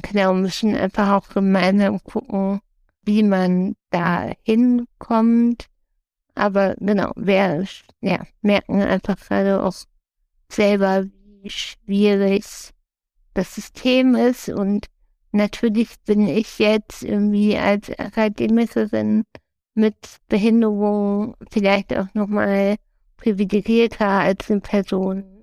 genau, 0.00 0.32
müssen 0.32 0.74
einfach 0.74 1.10
auch 1.10 1.28
gemeinsam 1.28 2.02
gucken, 2.02 2.60
wie 3.02 3.22
man 3.22 3.76
da 3.90 4.32
hinkommt. 4.42 5.66
Aber 6.34 6.76
genau, 6.78 7.12
wir 7.14 7.66
ja, 8.00 8.26
merken 8.40 8.80
einfach 8.80 9.18
gerade 9.18 9.62
auch 9.62 9.74
selber, 10.50 11.04
wie 11.04 11.50
schwierig 11.50 12.44
das 13.34 13.54
System 13.54 14.14
ist. 14.14 14.48
Und 14.48 14.86
natürlich 15.32 15.90
bin 16.06 16.26
ich 16.26 16.58
jetzt 16.58 17.02
irgendwie 17.02 17.58
als 17.58 17.90
Akademikerin 17.98 19.24
mit 19.74 19.96
Behinderung 20.28 21.36
vielleicht 21.50 21.94
auch 21.94 22.12
nochmal 22.14 22.76
privilegierter 23.18 24.08
als 24.08 24.50
eine 24.50 24.60
Person 24.60 25.37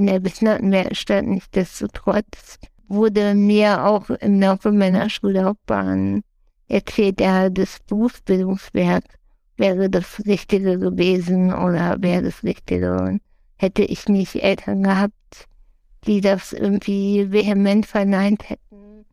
in 0.00 0.06
der 0.06 0.20
Behindertenwerkstatt. 0.20 1.24
Nichtsdestotrotz 1.24 2.58
wurde 2.88 3.34
mir 3.34 3.84
auch 3.84 4.10
im 4.10 4.40
Laufe 4.40 4.72
meiner 4.72 5.08
Schullaufbahn 5.08 6.22
erzählt, 6.68 7.20
ja, 7.20 7.50
das 7.50 7.78
Berufsbildungswerk 7.86 9.04
wäre 9.56 9.90
das 9.90 10.24
Richtige 10.26 10.78
gewesen 10.78 11.52
oder 11.52 11.96
wäre 12.00 12.22
das 12.22 12.42
Richtige. 12.42 12.96
Und 12.96 13.20
hätte 13.58 13.82
ich 13.82 14.08
nicht 14.08 14.36
Eltern 14.36 14.82
gehabt, 14.82 15.46
die 16.06 16.20
das 16.20 16.52
irgendwie 16.52 17.30
vehement 17.30 17.86
verneint 17.86 18.48
hätten 18.48 19.04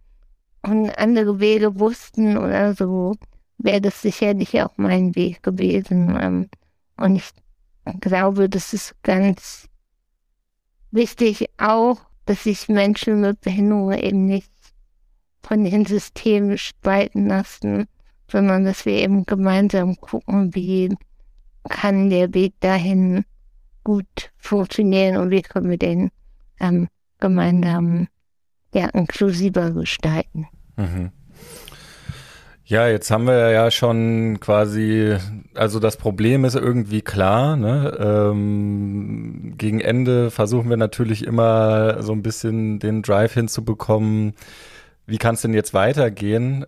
und 0.63 0.97
andere 0.97 1.39
Wege 1.39 1.79
wussten 1.79 2.37
oder 2.37 2.73
so, 2.73 3.15
wäre 3.57 3.81
das 3.81 4.01
sicherlich 4.01 4.61
auch 4.61 4.73
mein 4.77 5.15
Weg 5.15 5.43
gewesen. 5.43 6.17
Ähm, 6.19 6.49
und 6.97 7.15
ich 7.15 7.29
glaube, 7.99 8.49
das 8.49 8.73
ist 8.73 8.95
ganz 9.03 9.66
wichtig 10.91 11.49
auch, 11.57 11.97
dass 12.25 12.43
sich 12.43 12.67
Menschen 12.67 13.21
mit 13.21 13.41
Behinderung 13.41 13.93
eben 13.93 14.25
nicht 14.25 14.51
von 15.41 15.63
den 15.63 15.85
Systemen 15.85 16.57
spalten 16.57 17.27
lassen, 17.27 17.87
sondern 18.29 18.65
dass 18.65 18.85
wir 18.85 18.93
eben 18.93 19.25
gemeinsam 19.25 19.95
gucken, 19.95 20.53
wie 20.53 20.95
kann 21.69 22.09
der 22.09 22.33
Weg 22.33 22.53
dahin 22.59 23.23
gut 23.83 24.31
funktionieren 24.37 25.17
und 25.17 25.31
wie 25.31 25.41
können 25.41 25.69
wir 25.69 25.77
den 25.77 26.11
ähm, 26.59 26.89
gemeinsam 27.19 28.07
ja, 28.73 28.87
inklusiver 28.89 29.71
gestalten. 29.71 30.47
Mhm. 30.75 31.11
Ja, 32.69 32.89
jetzt 32.89 33.09
haben 33.11 33.27
wir 33.27 33.49
ja 33.51 33.71
schon 33.71 34.41
quasi, 34.41 35.15
also 35.53 35.79
das 35.79 35.95
Problem 35.95 36.43
ist 36.43 36.55
irgendwie 36.55 37.01
klar. 37.01 37.55
Ne? 37.55 37.97
Ähm, 37.97 39.53
gegen 39.57 39.79
Ende 39.79 40.31
versuchen 40.31 40.69
wir 40.69 40.75
natürlich 40.75 41.25
immer 41.25 42.03
so 42.03 42.11
ein 42.11 42.23
bisschen 42.23 42.79
den 42.79 43.03
Drive 43.03 43.35
hinzubekommen. 43.35 44.33
Wie 45.05 45.17
kann 45.17 45.35
es 45.35 45.43
denn 45.43 45.53
jetzt 45.53 45.73
weitergehen? 45.73 46.65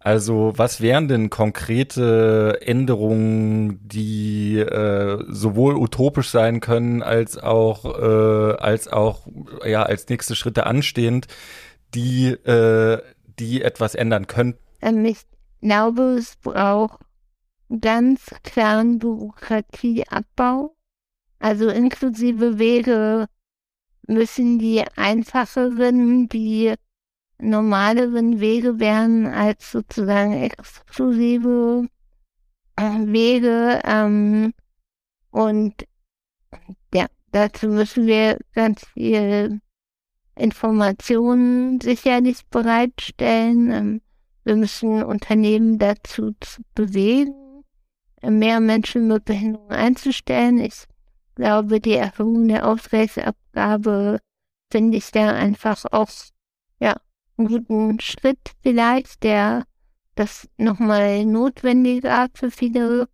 Also 0.00 0.52
was 0.54 0.82
wären 0.82 1.08
denn 1.08 1.30
konkrete 1.30 2.58
Änderungen, 2.60 3.80
die 3.88 4.58
äh, 4.58 5.24
sowohl 5.28 5.76
utopisch 5.76 6.28
sein 6.28 6.60
können 6.60 7.02
als 7.02 7.38
auch 7.38 7.86
äh, 7.86 8.54
als 8.58 8.88
auch 8.88 9.26
ja 9.64 9.82
als 9.82 10.06
nächste 10.10 10.36
Schritte 10.36 10.66
anstehend, 10.66 11.26
die 11.94 12.32
äh, 12.32 13.00
die 13.38 13.62
etwas 13.62 13.94
ändern 13.94 14.26
könnten? 14.26 14.60
Ähm, 14.80 15.04
ich 15.04 15.18
glaube, 15.60 16.16
es 16.18 16.36
braucht 16.36 17.00
ganz 17.80 18.26
klaren 18.42 18.98
Bürokratieabbau. 18.98 20.74
Also 21.38 21.68
inklusive 21.68 22.58
Wege 22.58 23.26
müssen 24.06 24.58
die 24.58 24.82
einfacheren, 24.96 26.28
die 26.28 26.74
normaleren 27.38 28.40
Wege 28.40 28.80
wären 28.80 29.26
als 29.26 29.70
sozusagen 29.70 30.32
exklusive 30.32 31.88
äh, 32.76 33.06
Wege. 33.06 33.80
Ähm, 33.84 34.54
und 35.30 35.86
ja, 36.92 37.06
dazu 37.30 37.68
müssen 37.68 38.06
wir 38.06 38.38
ganz 38.54 38.84
viel 38.88 39.60
Informationen 40.34 41.80
sicherlich 41.80 42.46
bereitstellen. 42.46 43.70
Ähm, 43.70 44.00
wir 44.48 44.56
müssen 44.56 45.02
Unternehmen 45.02 45.78
dazu 45.78 46.34
bewegen, 46.74 47.34
mehr 48.22 48.60
Menschen 48.60 49.06
mit 49.06 49.26
Behinderung 49.26 49.68
einzustellen. 49.68 50.58
Ich 50.58 50.86
glaube, 51.34 51.80
die 51.80 51.92
Erhöhung 51.92 52.48
der 52.48 52.66
Ausgleichsabgabe 52.66 54.20
finde 54.72 54.96
ich 54.96 55.10
da 55.10 55.32
einfach 55.32 55.84
auch 55.92 56.08
ja, 56.80 56.96
einen 57.36 57.48
guten 57.48 58.00
Schritt 58.00 58.38
vielleicht, 58.62 59.22
der 59.22 59.64
das 60.14 60.48
nochmal 60.56 61.26
notwendiger 61.26 62.28
für 62.32 62.50
viele 62.50 63.06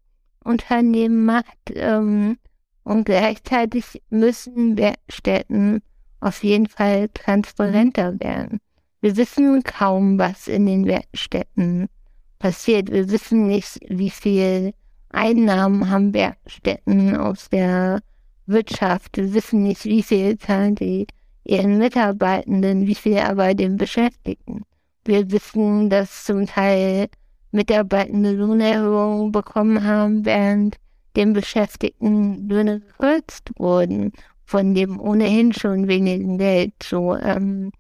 Unternehmen 0.45 1.25
macht. 1.25 1.59
Ähm, 1.71 2.39
und 2.85 3.07
gleichzeitig 3.07 4.03
müssen 4.09 4.79
Werkstätten 4.79 5.83
auf 6.21 6.45
jeden 6.45 6.69
Fall 6.69 7.09
transparenter 7.09 8.21
werden. 8.21 8.61
Wir 9.05 9.19
wissen 9.19 9.63
kaum, 9.65 10.19
was 10.19 10.49
in 10.49 10.65
den 10.65 10.87
Werkstätten 10.87 11.91
passiert. 12.39 12.91
Wir 12.91 13.11
wissen 13.11 13.49
nicht, 13.49 13.79
wie 13.87 14.09
viel 14.09 14.73
Einnahmen 15.11 15.91
haben 15.91 16.15
Werkstätten 16.15 17.15
aus 17.15 17.51
der 17.51 18.01
Wirtschaft. 18.47 19.19
Wir 19.19 19.35
wissen 19.35 19.63
nicht, 19.63 19.85
wie 19.85 20.03
viel 20.03 20.39
zahlen 20.39 20.75
die 20.77 21.07
ihren 21.45 21.77
Mitarbeitenden, 21.77 22.87
wie 22.87 22.95
viel 22.95 23.19
aber 23.19 23.53
den 23.53 23.77
Beschäftigten. 23.77 24.63
Wir 25.05 25.31
wissen, 25.31 25.91
dass 25.91 26.25
zum 26.25 26.47
Teil 26.47 27.09
Mitarbeitende 27.53 28.33
Lohnerhöhungen 28.33 29.33
bekommen 29.33 29.85
haben, 29.85 30.25
während 30.25 30.77
den 31.15 31.35
Beschäftigten 31.35 32.49
Löhne 32.49 32.81
gekürzt 32.81 33.51
wurden 33.59 34.13
von 34.47 34.75
dem 34.75 34.99
ohnehin 34.99 35.53
schon 35.53 35.89
wenigen 35.89 36.39
Geld. 36.39 36.73
So, 36.83 37.15
ähm, 37.17 37.71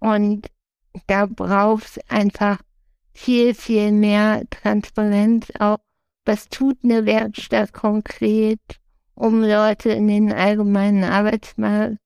und 0.00 0.50
da 1.06 1.26
braucht 1.26 1.84
es 1.84 2.10
einfach 2.10 2.60
viel, 3.12 3.54
viel 3.54 3.92
mehr 3.92 4.42
Transparenz 4.50 5.52
auch. 5.58 5.78
Was 6.24 6.48
tut 6.48 6.78
eine 6.84 7.06
Werkstatt 7.06 7.72
konkret, 7.72 8.60
um 9.14 9.42
Leute 9.42 9.90
in 9.90 10.08
den 10.08 10.32
allgemeinen 10.32 11.04
Arbeitsmarkt 11.04 11.98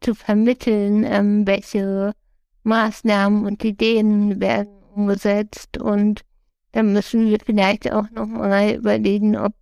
zu 0.00 0.14
vermitteln, 0.14 1.04
ähm, 1.04 1.46
welche 1.46 2.12
Maßnahmen 2.62 3.46
und 3.46 3.64
Ideen 3.64 4.40
werden 4.40 4.82
umgesetzt 4.94 5.78
und 5.78 6.22
dann 6.72 6.92
müssen 6.92 7.26
wir 7.26 7.38
vielleicht 7.44 7.92
auch 7.92 8.10
noch 8.10 8.26
mal 8.26 8.74
überlegen, 8.74 9.36
ob 9.36 9.54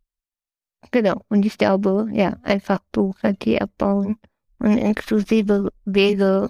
genau, 0.92 1.22
und 1.28 1.46
ich 1.46 1.58
glaube, 1.58 2.08
ja, 2.12 2.38
einfach 2.44 2.80
Bürokratie 2.92 3.60
abbauen 3.60 4.18
und 4.60 4.78
inklusive 4.78 5.70
Wege 5.84 6.50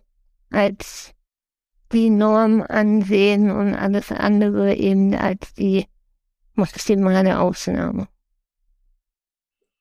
als 0.51 1.11
die 1.91 2.09
Norm 2.09 2.61
ansehen 2.61 3.51
und 3.51 3.75
alles 3.75 4.11
andere 4.11 4.75
eben 4.75 5.15
als 5.15 5.53
die 5.53 5.87
maximale 6.55 7.39
Ausnahme. 7.39 8.07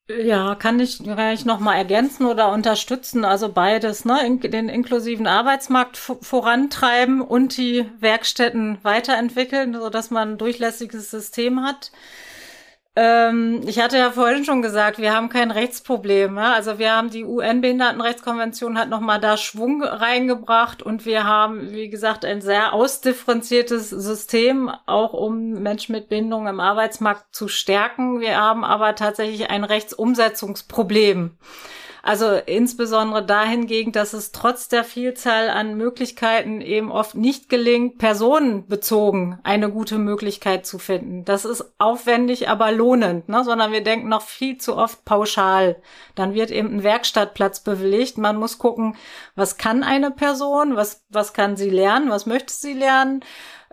Ja, 0.06 0.54
kann 0.54 0.80
ich, 0.80 1.02
kann 1.02 1.32
ich 1.32 1.46
noch 1.46 1.60
mal 1.60 1.76
ergänzen 1.76 2.26
oder 2.26 2.52
unterstützen, 2.52 3.24
also 3.24 3.48
beides, 3.50 4.04
ne, 4.04 4.26
in, 4.26 4.38
den 4.38 4.68
inklusiven 4.68 5.26
Arbeitsmarkt 5.26 5.96
vorantreiben 5.96 7.22
und 7.22 7.56
die 7.56 7.86
Werkstätten 8.00 8.76
weiterentwickeln, 8.82 9.72
so 9.72 9.88
dass 9.88 10.10
man 10.10 10.32
ein 10.32 10.38
durchlässiges 10.38 11.10
System 11.10 11.62
hat. 11.62 11.90
Ähm, 12.96 13.62
ich 13.66 13.80
hatte 13.80 13.98
ja 13.98 14.12
vorhin 14.12 14.44
schon 14.44 14.62
gesagt, 14.62 14.98
wir 14.98 15.12
haben 15.12 15.28
kein 15.28 15.50
Rechtsproblem. 15.50 16.36
Ja? 16.36 16.52
Also 16.52 16.78
wir 16.78 16.92
haben 16.92 17.10
die 17.10 17.24
UN-Behindertenrechtskonvention 17.24 18.78
hat 18.78 18.88
nochmal 18.88 19.20
da 19.20 19.36
Schwung 19.36 19.82
reingebracht 19.82 20.82
und 20.82 21.04
wir 21.04 21.24
haben, 21.24 21.72
wie 21.72 21.88
gesagt, 21.90 22.24
ein 22.24 22.40
sehr 22.40 22.72
ausdifferenziertes 22.72 23.90
System, 23.90 24.70
auch 24.86 25.12
um 25.12 25.54
Menschen 25.54 25.92
mit 25.92 26.08
Behinderung 26.08 26.46
im 26.46 26.60
Arbeitsmarkt 26.60 27.34
zu 27.34 27.48
stärken. 27.48 28.20
Wir 28.20 28.36
haben 28.36 28.64
aber 28.64 28.94
tatsächlich 28.94 29.50
ein 29.50 29.64
Rechtsumsetzungsproblem. 29.64 31.36
Also 32.06 32.34
insbesondere 32.34 33.24
dahingehend, 33.24 33.96
dass 33.96 34.12
es 34.12 34.30
trotz 34.30 34.68
der 34.68 34.84
Vielzahl 34.84 35.48
an 35.48 35.74
Möglichkeiten 35.74 36.60
eben 36.60 36.92
oft 36.92 37.14
nicht 37.14 37.48
gelingt, 37.48 37.96
personenbezogen 37.96 39.38
eine 39.42 39.70
gute 39.70 39.96
Möglichkeit 39.96 40.66
zu 40.66 40.78
finden. 40.78 41.24
Das 41.24 41.46
ist 41.46 41.72
aufwendig, 41.78 42.50
aber 42.50 42.72
lohnend, 42.72 43.30
ne? 43.30 43.42
sondern 43.42 43.72
wir 43.72 43.82
denken 43.82 44.10
noch 44.10 44.20
viel 44.20 44.58
zu 44.58 44.76
oft 44.76 45.06
pauschal. 45.06 45.76
Dann 46.14 46.34
wird 46.34 46.50
eben 46.50 46.76
ein 46.76 46.82
Werkstattplatz 46.82 47.60
bewilligt. 47.60 48.18
Man 48.18 48.36
muss 48.36 48.58
gucken, 48.58 48.96
was 49.34 49.56
kann 49.56 49.82
eine 49.82 50.10
Person, 50.10 50.76
was, 50.76 51.06
was 51.08 51.32
kann 51.32 51.56
sie 51.56 51.70
lernen, 51.70 52.10
was 52.10 52.26
möchte 52.26 52.52
sie 52.52 52.74
lernen 52.74 53.24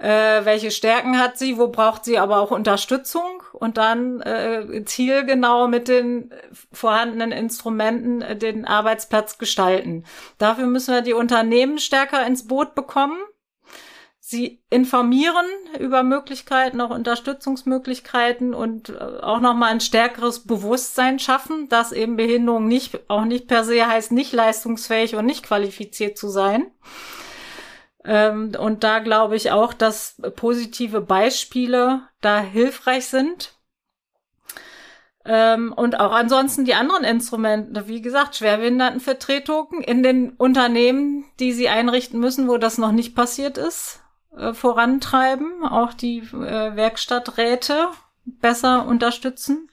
äh, 0.02 0.44
welche 0.46 0.72
Stärken 0.72 1.20
hat 1.20 1.38
sie, 1.38 1.60
wo 1.60 1.68
braucht 1.68 2.06
sie 2.06 2.18
aber 2.18 2.40
auch 2.40 2.50
Unterstützung 2.50 3.44
und 3.54 3.78
dann 3.78 4.20
äh, 4.22 4.84
zielgenau 4.84 5.68
mit 5.68 5.88
den 5.88 6.34
vorhandenen 6.72 7.32
Instrumenten 7.32 8.24
äh, 8.24 8.36
den 8.36 8.66
Arbeitsplatz 8.66 9.38
gestalten. 9.38 10.04
Dafür 10.40 10.66
müssen 10.66 10.96
wir 10.96 11.02
die 11.02 11.14
Unternehmen 11.14 11.78
stärker 11.78 12.26
ins 12.26 12.48
Boot 12.48 12.74
bekommen. 12.74 13.20
Sie 14.20 14.64
informieren 14.72 15.46
über 15.80 16.02
Möglichkeiten, 16.02 16.82
auch 16.82 16.90
Unterstützungsmöglichkeiten 16.90 18.56
und 18.56 18.90
äh, 18.90 18.94
auch 19.22 19.40
nochmal 19.40 19.70
ein 19.70 19.82
stärkeres 19.82 20.48
Bewusstsein 20.48 21.20
schaffen, 21.20 21.70
dass 21.70 21.92
eben 21.92 22.16
Behinderung 22.16 22.68
nicht, 22.68 23.08
auch 23.08 23.26
nicht 23.26 23.48
per 23.48 23.64
se 23.64 23.86
heißt, 23.86 24.12
nicht 24.12 24.34
leistungsfähig 24.34 25.16
und 25.16 25.28
nicht 25.28 25.44
qualifiziert 25.44 26.18
zu 26.18 26.30
sein. 26.30 26.72
Ähm, 28.04 28.54
und 28.58 28.84
da 28.84 29.00
glaube 29.00 29.36
ich 29.36 29.52
auch, 29.52 29.74
dass 29.74 30.22
positive 30.36 31.02
Beispiele 31.02 32.02
da 32.22 32.40
hilfreich 32.40 33.08
sind. 33.08 33.54
Ähm, 35.24 35.72
und 35.74 36.00
auch 36.00 36.12
ansonsten 36.12 36.66
die 36.66 36.74
anderen 36.74 37.04
Instrumente, 37.04 37.88
wie 37.88 38.02
gesagt, 38.02 38.36
Schwerbehindertenvertretungen 38.38 39.82
in 39.84 40.02
den 40.02 40.32
Unternehmen, 40.32 41.26
die 41.40 41.54
sie 41.54 41.70
einrichten 41.70 42.20
müssen, 42.20 42.48
wo 42.48 42.58
das 42.58 42.80
noch 42.80 42.92
nicht 42.92 43.16
passiert 43.16 43.60
ist, 43.60 44.02
äh, 44.36 44.54
vorantreiben, 44.54 45.64
auch 45.64 45.94
die 45.94 46.20
äh, 46.20 46.76
Werkstatträte 46.76 47.90
besser 48.26 48.88
unterstützen. 48.88 49.70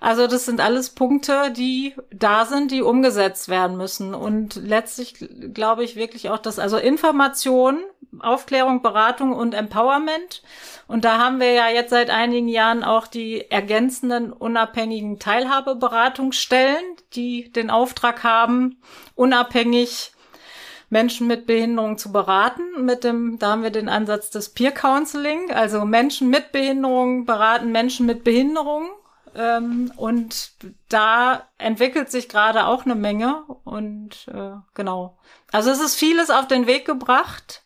Also 0.00 0.26
das 0.26 0.44
sind 0.44 0.60
alles 0.60 0.90
Punkte, 0.90 1.50
die 1.50 1.94
da 2.12 2.44
sind, 2.44 2.70
die 2.70 2.82
umgesetzt 2.82 3.48
werden 3.48 3.76
müssen. 3.76 4.14
Und 4.14 4.56
letztlich 4.56 5.14
glaube 5.54 5.84
ich 5.84 5.96
wirklich 5.96 6.30
auch, 6.30 6.38
dass 6.38 6.58
also 6.58 6.76
Information, 6.76 7.78
Aufklärung, 8.20 8.82
Beratung 8.82 9.32
und 9.32 9.54
Empowerment. 9.54 10.42
Und 10.86 11.04
da 11.04 11.18
haben 11.18 11.40
wir 11.40 11.52
ja 11.52 11.68
jetzt 11.68 11.90
seit 11.90 12.10
einigen 12.10 12.48
Jahren 12.48 12.84
auch 12.84 13.06
die 13.06 13.50
ergänzenden 13.50 14.32
unabhängigen 14.32 15.18
Teilhabeberatungsstellen, 15.18 16.84
die 17.14 17.50
den 17.50 17.70
Auftrag 17.70 18.22
haben, 18.22 18.80
unabhängig 19.14 20.12
Menschen 20.88 21.26
mit 21.26 21.46
Behinderung 21.46 21.98
zu 21.98 22.12
beraten. 22.12 22.62
Mit 22.84 23.02
dem, 23.02 23.38
da 23.38 23.50
haben 23.50 23.62
wir 23.62 23.70
den 23.70 23.88
Ansatz 23.88 24.30
des 24.30 24.50
Peer 24.50 24.72
Counseling, 24.72 25.50
also 25.50 25.84
Menschen 25.84 26.30
mit 26.30 26.52
Behinderung 26.52 27.24
beraten 27.24 27.72
Menschen 27.72 28.06
mit 28.06 28.24
Behinderung 28.24 28.88
Ähm, 29.36 29.92
und 29.96 30.52
da 30.88 31.46
entwickelt 31.58 32.10
sich 32.10 32.28
gerade 32.28 32.66
auch 32.66 32.84
eine 32.84 32.94
Menge. 32.94 33.44
Und 33.64 34.28
äh, 34.32 34.52
genau. 34.74 35.18
Also 35.52 35.70
es 35.70 35.80
ist 35.80 35.94
vieles 35.94 36.30
auf 36.30 36.48
den 36.48 36.66
Weg 36.66 36.86
gebracht. 36.86 37.62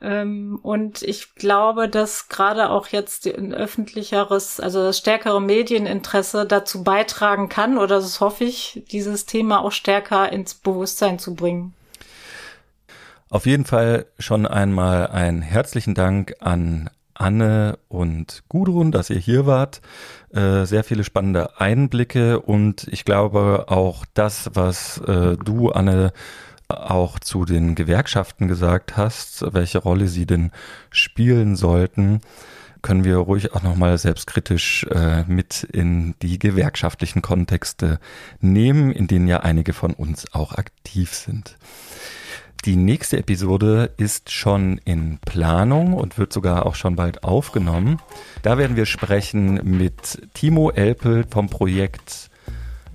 Ähm, 0.00 0.58
und 0.62 1.02
ich 1.02 1.34
glaube, 1.34 1.88
dass 1.88 2.28
gerade 2.28 2.70
auch 2.70 2.88
jetzt 2.88 3.26
ein 3.26 3.54
öffentlicheres, 3.54 4.60
also 4.60 4.82
das 4.82 4.98
stärkere 4.98 5.40
Medieninteresse 5.40 6.46
dazu 6.46 6.82
beitragen 6.84 7.48
kann, 7.48 7.78
oder 7.78 7.96
das 7.96 8.20
hoffe 8.20 8.44
ich, 8.44 8.84
dieses 8.90 9.26
Thema 9.26 9.60
auch 9.60 9.72
stärker 9.72 10.32
ins 10.32 10.54
Bewusstsein 10.54 11.18
zu 11.18 11.34
bringen. 11.34 11.74
Auf 13.28 13.46
jeden 13.46 13.64
Fall 13.64 14.06
schon 14.18 14.46
einmal 14.46 15.08
einen 15.08 15.42
herzlichen 15.42 15.94
Dank 15.94 16.36
an 16.40 16.88
Anne 17.20 17.78
und 17.88 18.42
Gudrun, 18.48 18.92
dass 18.92 19.10
ihr 19.10 19.18
hier 19.18 19.46
wart. 19.46 19.80
Äh, 20.32 20.64
sehr 20.64 20.84
viele 20.84 21.04
spannende 21.04 21.60
Einblicke 21.60 22.40
und 22.40 22.86
ich 22.90 23.04
glaube 23.04 23.66
auch 23.68 24.04
das, 24.14 24.50
was 24.54 24.98
äh, 24.98 25.36
du, 25.36 25.70
Anne, 25.70 26.12
auch 26.68 27.18
zu 27.18 27.44
den 27.44 27.74
Gewerkschaften 27.74 28.48
gesagt 28.48 28.96
hast, 28.96 29.44
welche 29.54 29.78
Rolle 29.78 30.08
sie 30.08 30.26
denn 30.26 30.50
spielen 30.90 31.54
sollten, 31.56 32.20
können 32.82 33.04
wir 33.04 33.16
ruhig 33.16 33.52
auch 33.52 33.62
nochmal 33.62 33.98
selbstkritisch 33.98 34.84
äh, 34.90 35.24
mit 35.26 35.64
in 35.64 36.14
die 36.22 36.38
gewerkschaftlichen 36.38 37.22
Kontexte 37.22 37.98
nehmen, 38.40 38.92
in 38.92 39.06
denen 39.06 39.28
ja 39.28 39.40
einige 39.40 39.72
von 39.72 39.92
uns 39.92 40.32
auch 40.32 40.52
aktiv 40.52 41.12
sind. 41.12 41.56
Die 42.66 42.74
nächste 42.74 43.18
Episode 43.18 43.92
ist 43.96 44.32
schon 44.32 44.78
in 44.84 45.18
Planung 45.24 45.92
und 45.92 46.18
wird 46.18 46.32
sogar 46.32 46.66
auch 46.66 46.74
schon 46.74 46.96
bald 46.96 47.22
aufgenommen. 47.22 48.02
Da 48.42 48.58
werden 48.58 48.74
wir 48.74 48.86
sprechen 48.86 49.60
mit 49.62 50.20
Timo 50.34 50.72
Elpel 50.72 51.24
vom 51.30 51.48
Projekt 51.48 52.28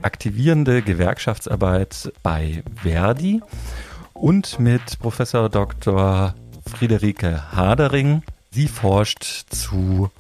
aktivierende 0.01 0.81
Gewerkschaftsarbeit 0.81 2.11
bei 2.21 2.63
Verdi 2.83 3.41
und 4.11 4.59
mit 4.59 4.99
Professor 4.99 5.47
Dr. 5.47 6.35
Friederike 6.69 7.53
Hadering. 7.55 8.23
Sie 8.51 8.67
forscht 8.67 9.23
zu 9.23 10.11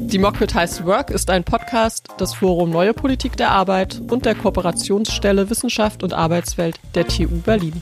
Democratized 0.07 0.85
Work 0.85 1.09
ist 1.09 1.29
ein 1.29 1.43
Podcast 1.43 2.07
des 2.17 2.33
Forum 2.33 2.69
Neue 2.69 2.93
Politik 2.93 3.35
der 3.35 3.51
Arbeit 3.51 4.01
und 4.09 4.25
der 4.25 4.35
Kooperationsstelle 4.35 5.49
Wissenschaft 5.49 6.01
und 6.01 6.13
Arbeitswelt 6.13 6.79
der 6.95 7.05
TU 7.05 7.27
Berlin. 7.41 7.73